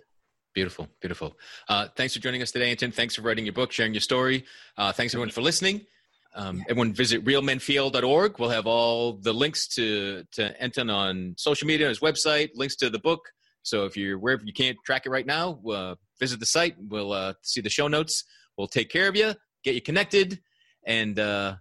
[0.55, 1.37] Beautiful, beautiful.
[1.69, 2.91] Uh, thanks for joining us today, Anton.
[2.91, 4.45] Thanks for writing your book, sharing your story.
[4.77, 5.87] Uh, thanks everyone for listening.
[6.35, 8.39] Um, everyone visit realmenfeel.org.
[8.39, 12.91] We'll have all the links to, to Anton on social media, his website, links to
[12.91, 13.21] the book.
[13.63, 16.77] So if you're wherever you can't track it right now, uh, visit the site.
[16.79, 18.25] We'll uh, see the show notes.
[18.57, 19.35] We'll take care of you
[19.65, 20.41] get you connected,
[20.85, 21.57] and uh,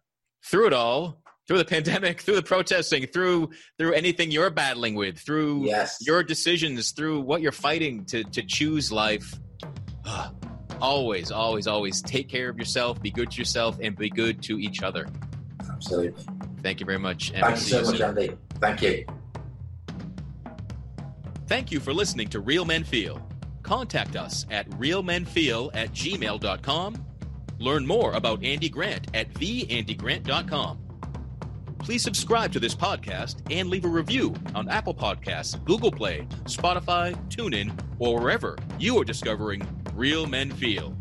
[0.45, 5.17] through it all, through the pandemic, through the protesting, through through anything you're battling with,
[5.17, 5.97] through yes.
[6.01, 9.39] your decisions, through what you're fighting to to choose life.
[10.05, 10.29] Uh,
[10.81, 14.59] always, always, always take care of yourself, be good to yourself, and be good to
[14.59, 15.07] each other.
[15.69, 16.23] Absolutely.
[16.61, 17.31] Thank you very much.
[17.31, 18.31] Thank you so much, Andy.
[18.59, 19.05] Thank you.
[21.47, 23.21] Thank you for listening to Real Men Feel.
[23.63, 27.05] Contact us at realmenfeel at gmail.com
[27.59, 30.79] Learn more about Andy Grant at theandygrant.com.
[31.79, 37.15] Please subscribe to this podcast and leave a review on Apple Podcasts, Google Play, Spotify,
[37.29, 40.96] TuneIn, or wherever you are discovering Real Men Feel.